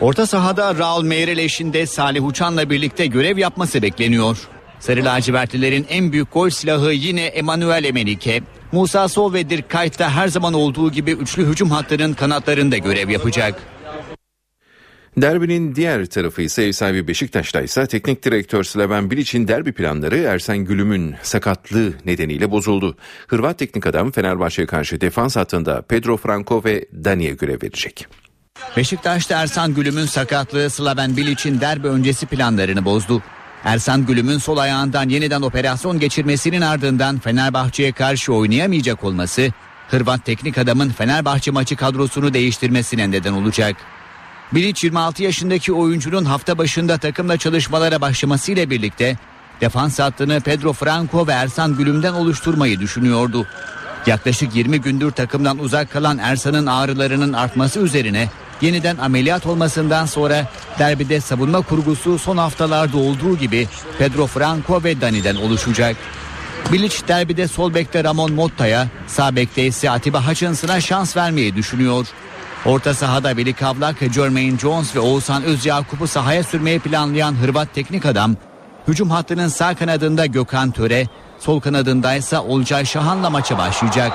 [0.00, 4.48] Orta sahada Raul Meireles de Salih Uçan'la birlikte görev yapması bekleniyor.
[4.80, 8.42] Sarı lacivertlilerin en büyük gol silahı yine Emanuel Emenike.
[8.72, 13.08] Musa Sol ve Dirk Kuyt da her zaman olduğu gibi üçlü hücum hattının kanatlarında görev
[13.08, 13.62] yapacak.
[15.16, 20.58] Derbinin diğer tarafı ise ev sahibi Beşiktaş'ta ise teknik direktör Slaven Bilic'in derbi planları Ersen
[20.58, 22.96] Gülüm'ün sakatlığı nedeniyle bozuldu.
[23.26, 28.06] Hırvat teknik adam Fenerbahçe'ye karşı defans hattında Pedro Franco ve Dani'ye görev verecek.
[28.76, 33.22] Beşiktaş'ta Ersan Gülüm'ün sakatlığı Slaven Bilic'in derbi öncesi planlarını bozdu.
[33.64, 39.52] Ersan Gülüm'ün sol ayağından yeniden operasyon geçirmesinin ardından Fenerbahçe'ye karşı oynayamayacak olması
[39.90, 43.76] Hırvat teknik adamın Fenerbahçe maçı kadrosunu değiştirmesine neden olacak.
[44.52, 49.16] Bilic 26 yaşındaki oyuncunun hafta başında takımla çalışmalara başlamasıyla birlikte
[49.60, 53.46] defans hattını Pedro Franco ve Ersan Gülüm'den oluşturmayı düşünüyordu.
[54.06, 58.28] Yaklaşık 20 gündür takımdan uzak kalan Ersan'ın ağrılarının artması üzerine
[58.60, 60.46] yeniden ameliyat olmasından sonra
[60.78, 63.68] derbide savunma kurgusu son haftalarda olduğu gibi
[63.98, 65.96] Pedro Franco ve Dani'den oluşacak.
[66.72, 72.06] Bilic derbide sol bekte Ramon Motta'ya, sağ bekte ise Atiba Hutchinson'a şans vermeyi düşünüyor.
[72.64, 78.36] Orta sahada Veli Kavlak, Jermaine Jones ve Oğuzhan Özyakup'u sahaya sürmeyi planlayan Hırvat teknik adam,
[78.88, 81.06] hücum hattının sağ kanadında Gökhan Töre,
[81.40, 84.12] sol kanadında ise Olcay Şahan'la maça başlayacak.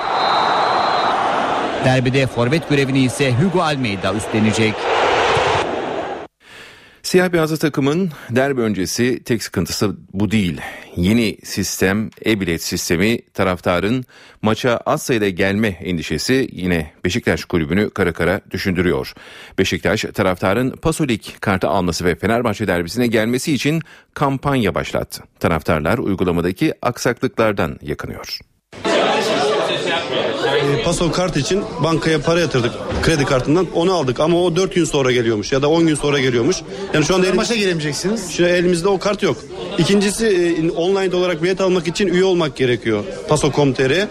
[1.84, 4.74] Derbide forvet görevini ise Hugo Almeida üstlenecek.
[7.14, 10.60] Siyah beyazlı takımın derbi öncesi tek sıkıntısı bu değil.
[10.96, 14.04] Yeni sistem, e-bilet sistemi taraftarın
[14.42, 19.14] maça az sayıda gelme endişesi yine Beşiktaş kulübünü kara kara düşündürüyor.
[19.58, 23.82] Beşiktaş taraftarın Pasolik kartı alması ve Fenerbahçe derbisine gelmesi için
[24.14, 25.22] kampanya başlattı.
[25.40, 28.38] Taraftarlar uygulamadaki aksaklıklardan yakınıyor.
[30.64, 34.84] E, Paso kart için bankaya para yatırdık kredi kartından onu aldık ama o 4 gün
[34.84, 36.56] sonra geliyormuş ya da 10 gün sonra geliyormuş.
[36.94, 38.30] Yani şu anda elim, Maça giremeyeceksiniz.
[38.30, 39.36] şu elimizde o kart yok.
[39.78, 43.04] İkincisi e, online olarak bilet almak için üye olmak gerekiyor.
[43.28, 44.08] Paso.com.tr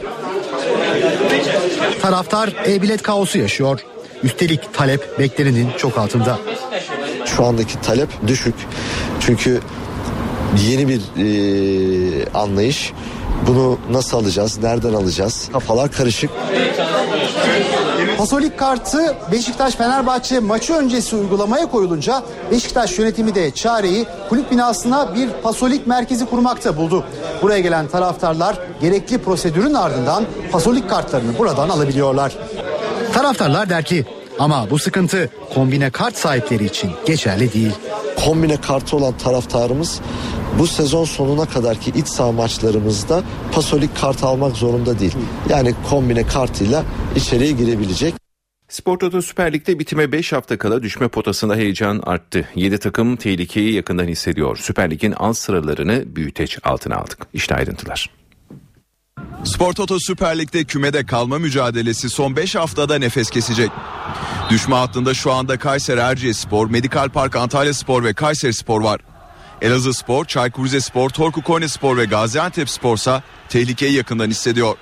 [2.02, 3.80] Taraftar e-bilet kaosu yaşıyor.
[4.24, 6.40] Üstelik talep beklenenin çok altında.
[7.26, 8.56] Şu andaki talep düşük.
[9.20, 9.60] Çünkü
[10.70, 12.94] yeni bir e, anlayış.
[13.48, 14.58] Bunu nasıl alacağız?
[14.64, 15.50] Nereden alacağız?
[15.54, 16.30] Kafalar karışık.
[18.18, 25.30] Pasolik kartı Beşiktaş Fenerbahçe maçı öncesi uygulamaya koyulunca Beşiktaş yönetimi de çareyi kulüp binasına bir
[25.30, 27.04] pasolik merkezi kurmakta buldu.
[27.42, 32.34] Buraya gelen taraftarlar gerekli prosedürün ardından pasolik kartlarını buradan alabiliyorlar.
[33.14, 34.06] Taraftarlar der ki
[34.40, 37.72] ama bu sıkıntı kombine kart sahipleri için geçerli değil.
[38.26, 40.02] Kombine kartı olan taraftarımız
[40.60, 45.16] bu sezon sonuna kadarki iç saha maçlarımızda pasolik kart almak zorunda değil.
[45.50, 46.84] Yani kombine kartıyla
[47.16, 48.14] içeriye girebilecek.
[48.70, 52.48] Spor Toto Süper Lig'de bitime 5 hafta kala düşme potasında heyecan arttı.
[52.56, 54.58] 7 takım tehlikeyi yakından hissediyor.
[54.58, 57.28] Süper Lig'in alt sıralarını büyüteç altına aldık.
[57.34, 58.10] İşte ayrıntılar.
[59.44, 63.72] Spor Toto Süper Lig'de kümede kalma mücadelesi son 5 haftada nefes kesecek.
[64.54, 69.02] Düşme hattında şu anda Kayseri Erciyesspor, Medikal Park Antalya Spor ve Kayseri Spor var.
[69.62, 74.78] Elazığ Spor, Çaykur Rizespor, Torku Konyaspor ve Gaziantep Spor'sa tehlikeyi yakından hissediyor.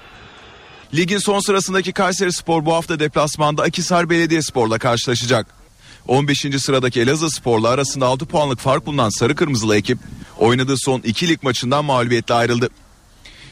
[0.94, 5.48] Ligin son sırasındaki Kayseri Spor bu hafta deplasmanda Akisar Belediyespor'la karşılaşacak.
[6.08, 6.40] 15.
[6.40, 10.00] sıradaki Elazığ Spor'la arasında 6 puanlık fark bulunan Sarı Kırmızılı ekip
[10.38, 12.70] oynadığı son 2 lig maçından mağlubiyetle ayrıldı.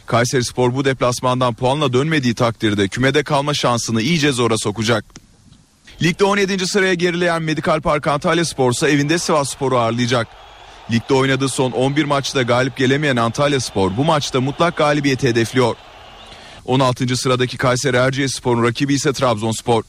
[0.05, 5.18] Kayseri Spor bu deplasmandan puanla dönmediği takdirde kümede kalma şansını iyice zora sokacak.
[6.01, 6.67] Ligde 17.
[6.67, 10.27] sıraya gerileyen Medikal Park Antalya Spor ise evinde Sivas Spor'u ağırlayacak.
[10.91, 15.75] Ligde oynadığı son 11 maçta galip gelemeyen Antalya Spor bu maçta mutlak galibiyeti hedefliyor.
[16.65, 17.17] 16.
[17.17, 19.83] sıradaki Kayseri Erciyesspor'un rakibi ise Trabzonspor.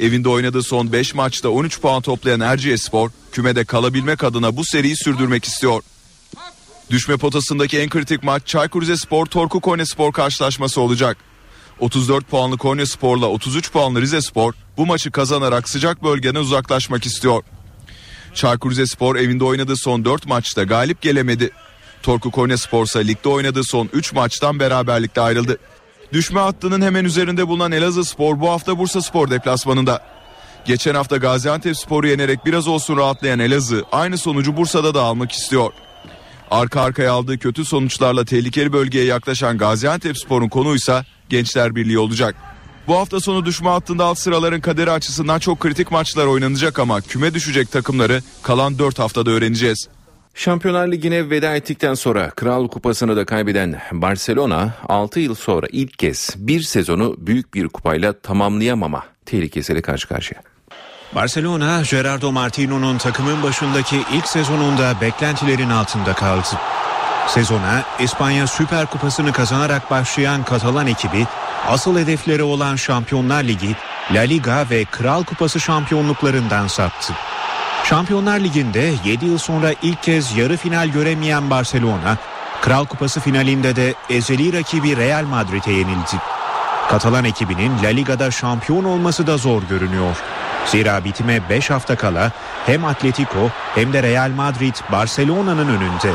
[0.00, 5.44] Evinde oynadığı son 5 maçta 13 puan toplayan Erciyesspor kümede kalabilmek adına bu seriyi sürdürmek
[5.44, 5.82] istiyor.
[6.90, 11.29] Düşme potasındaki en kritik maç Çaykur Rizespor Torku Konyaspor karşılaşması olacak.
[11.80, 17.42] 34 puanlı Konyaspor'la 33 puanlı Rizespor bu maçı kazanarak sıcak bölgeden uzaklaşmak istiyor.
[18.34, 21.50] Çaykur Rizespor evinde oynadığı son 4 maçta galip gelemedi.
[22.02, 25.58] Torku Konyaspor ise ligde oynadığı son 3 maçtan beraberlikte ayrıldı.
[26.12, 30.02] Düşme hattının hemen üzerinde bulunan Elazığ Spor bu hafta Bursa Spor deplasmanında.
[30.64, 35.72] Geçen hafta Gaziantep Spor'u yenerek biraz olsun rahatlayan Elazığ aynı sonucu Bursa'da da almak istiyor.
[36.50, 42.34] Arka arkaya aldığı kötü sonuçlarla tehlikeli bölgeye yaklaşan Gaziantep Spor'un konuysa Gençler Birliği olacak.
[42.86, 47.34] Bu hafta sonu düşme hattında alt sıraların kaderi açısından çok kritik maçlar oynanacak ama küme
[47.34, 49.88] düşecek takımları kalan 4 haftada öğreneceğiz.
[50.34, 56.34] Şampiyonlar Ligi'ne veda ettikten sonra Kral Kupası'nı da kaybeden Barcelona 6 yıl sonra ilk kez
[56.38, 60.42] bir sezonu büyük bir kupayla tamamlayamama tehlikesiyle karşı karşıya.
[61.14, 66.48] Barcelona, Gerardo Martino'nun takımın başındaki ilk sezonunda beklentilerin altında kaldı.
[67.26, 71.26] Sezona İspanya Süper Kupası'nı kazanarak başlayan Katalan ekibi
[71.68, 73.76] asıl hedefleri olan Şampiyonlar Ligi,
[74.14, 77.12] La Liga ve Kral Kupası şampiyonluklarından saptı.
[77.84, 82.16] Şampiyonlar Ligi'nde 7 yıl sonra ilk kez yarı final göremeyen Barcelona,
[82.62, 86.16] Kral Kupası finalinde de ezeli rakibi Real Madrid'e yenildi.
[86.90, 90.16] Katalan ekibinin La Liga'da şampiyon olması da zor görünüyor.
[90.66, 92.32] Zira bitime 5 hafta kala
[92.66, 96.12] hem Atletico hem de Real Madrid Barcelona'nın önünde.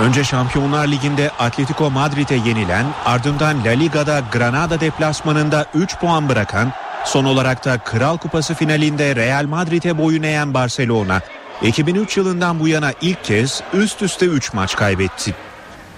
[0.00, 6.72] Önce Şampiyonlar Ligi'nde Atletico Madrid'e yenilen ardından La Liga'da Granada deplasmanında 3 puan bırakan
[7.04, 11.20] son olarak da Kral Kupası finalinde Real Madrid'e boyun eğen Barcelona
[11.62, 15.34] 2003 yılından bu yana ilk kez üst üste 3 maç kaybetti.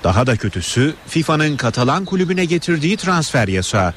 [0.05, 3.95] Daha da kötüsü FIFA'nın Katalan kulübüne getirdiği transfer yasağı.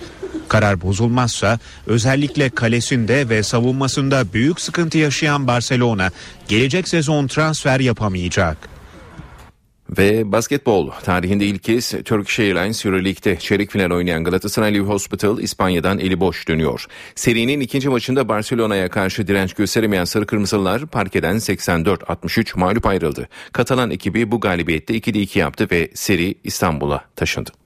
[0.50, 6.12] Karar bozulmazsa özellikle kalesinde ve savunmasında büyük sıkıntı yaşayan Barcelona
[6.48, 8.76] gelecek sezon transfer yapamayacak.
[9.90, 16.20] Ve basketbol tarihinde ilk kez Turkish Airlines Euroleague'de çeyrek final oynayan Galatasaray Hospital İspanya'dan eli
[16.20, 16.86] boş dönüyor.
[17.16, 23.30] Serinin ikinci maçında Barcelona'ya karşı direnç gösteremeyen Sarı Kırmızılar parkeden 84-63 mağlup ayrıldı.
[23.52, 27.65] Katalan ekibi bu galibiyette 2'de 2 yaptı ve seri İstanbul'a taşındı.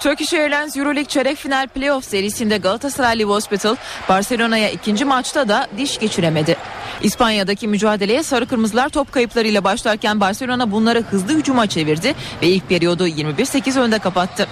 [0.00, 3.76] Turkish Airlines Euroleague çeyrek final playoff serisinde Galatasaray Live Hospital
[4.08, 6.56] Barcelona'ya ikinci maçta da diş geçiremedi.
[7.02, 13.08] İspanya'daki mücadeleye sarı kırmızılar top kayıplarıyla başlarken Barcelona bunları hızlı hücuma çevirdi ve ilk periyodu
[13.08, 14.46] 21-8 önde kapattı.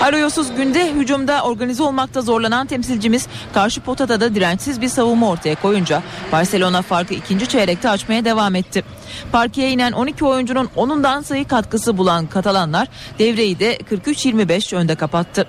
[0.00, 6.02] Arayosuz günde hücumda organize olmakta zorlanan temsilcimiz karşı potada da dirençsiz bir savunma ortaya koyunca
[6.32, 8.84] Barcelona farkı ikinci çeyrekte açmaya devam etti.
[9.32, 12.88] Parkeye inen 12 oyuncunun 10'undan sayı katkısı bulan Katalanlar
[13.18, 15.46] devreyi de 43-25 önde kapattı.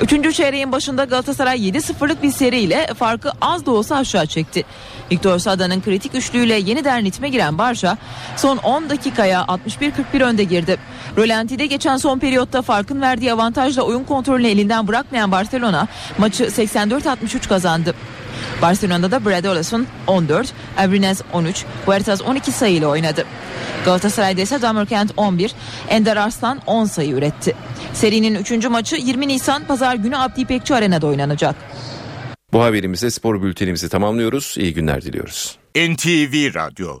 [0.00, 4.64] Üçüncü çeyreğin başında Galatasaray 7-0'lık bir seriyle farkı az da olsa aşağı çekti.
[5.10, 7.96] Victor Sada'nın kritik üçlüğüyle yeniden ritme giren Barça
[8.36, 10.76] son 10 dakikaya 61-41 önde girdi.
[11.16, 15.88] Rölantide geçen son periyotta farkın verdiği avantajla oyun kontrolünü elinden bırakmayan Barcelona
[16.18, 17.94] maçı 84-63 kazandı.
[18.62, 23.24] Barcelona'da Brad Olson 14, Abrines 13, Huertas 12 sayıyla oynadı.
[23.84, 25.54] Galatasaray'da ise Damerkent 11,
[25.88, 27.54] Ender Arslan 10 sayı üretti.
[27.94, 28.66] Serinin 3.
[28.66, 31.54] maçı 20 Nisan Pazar günü Abdi İpekçi Arena'da oynanacak.
[32.52, 34.54] Bu haberimizle spor bültenimizi tamamlıyoruz.
[34.58, 35.58] İyi günler diliyoruz.
[35.76, 36.98] NTV Radyo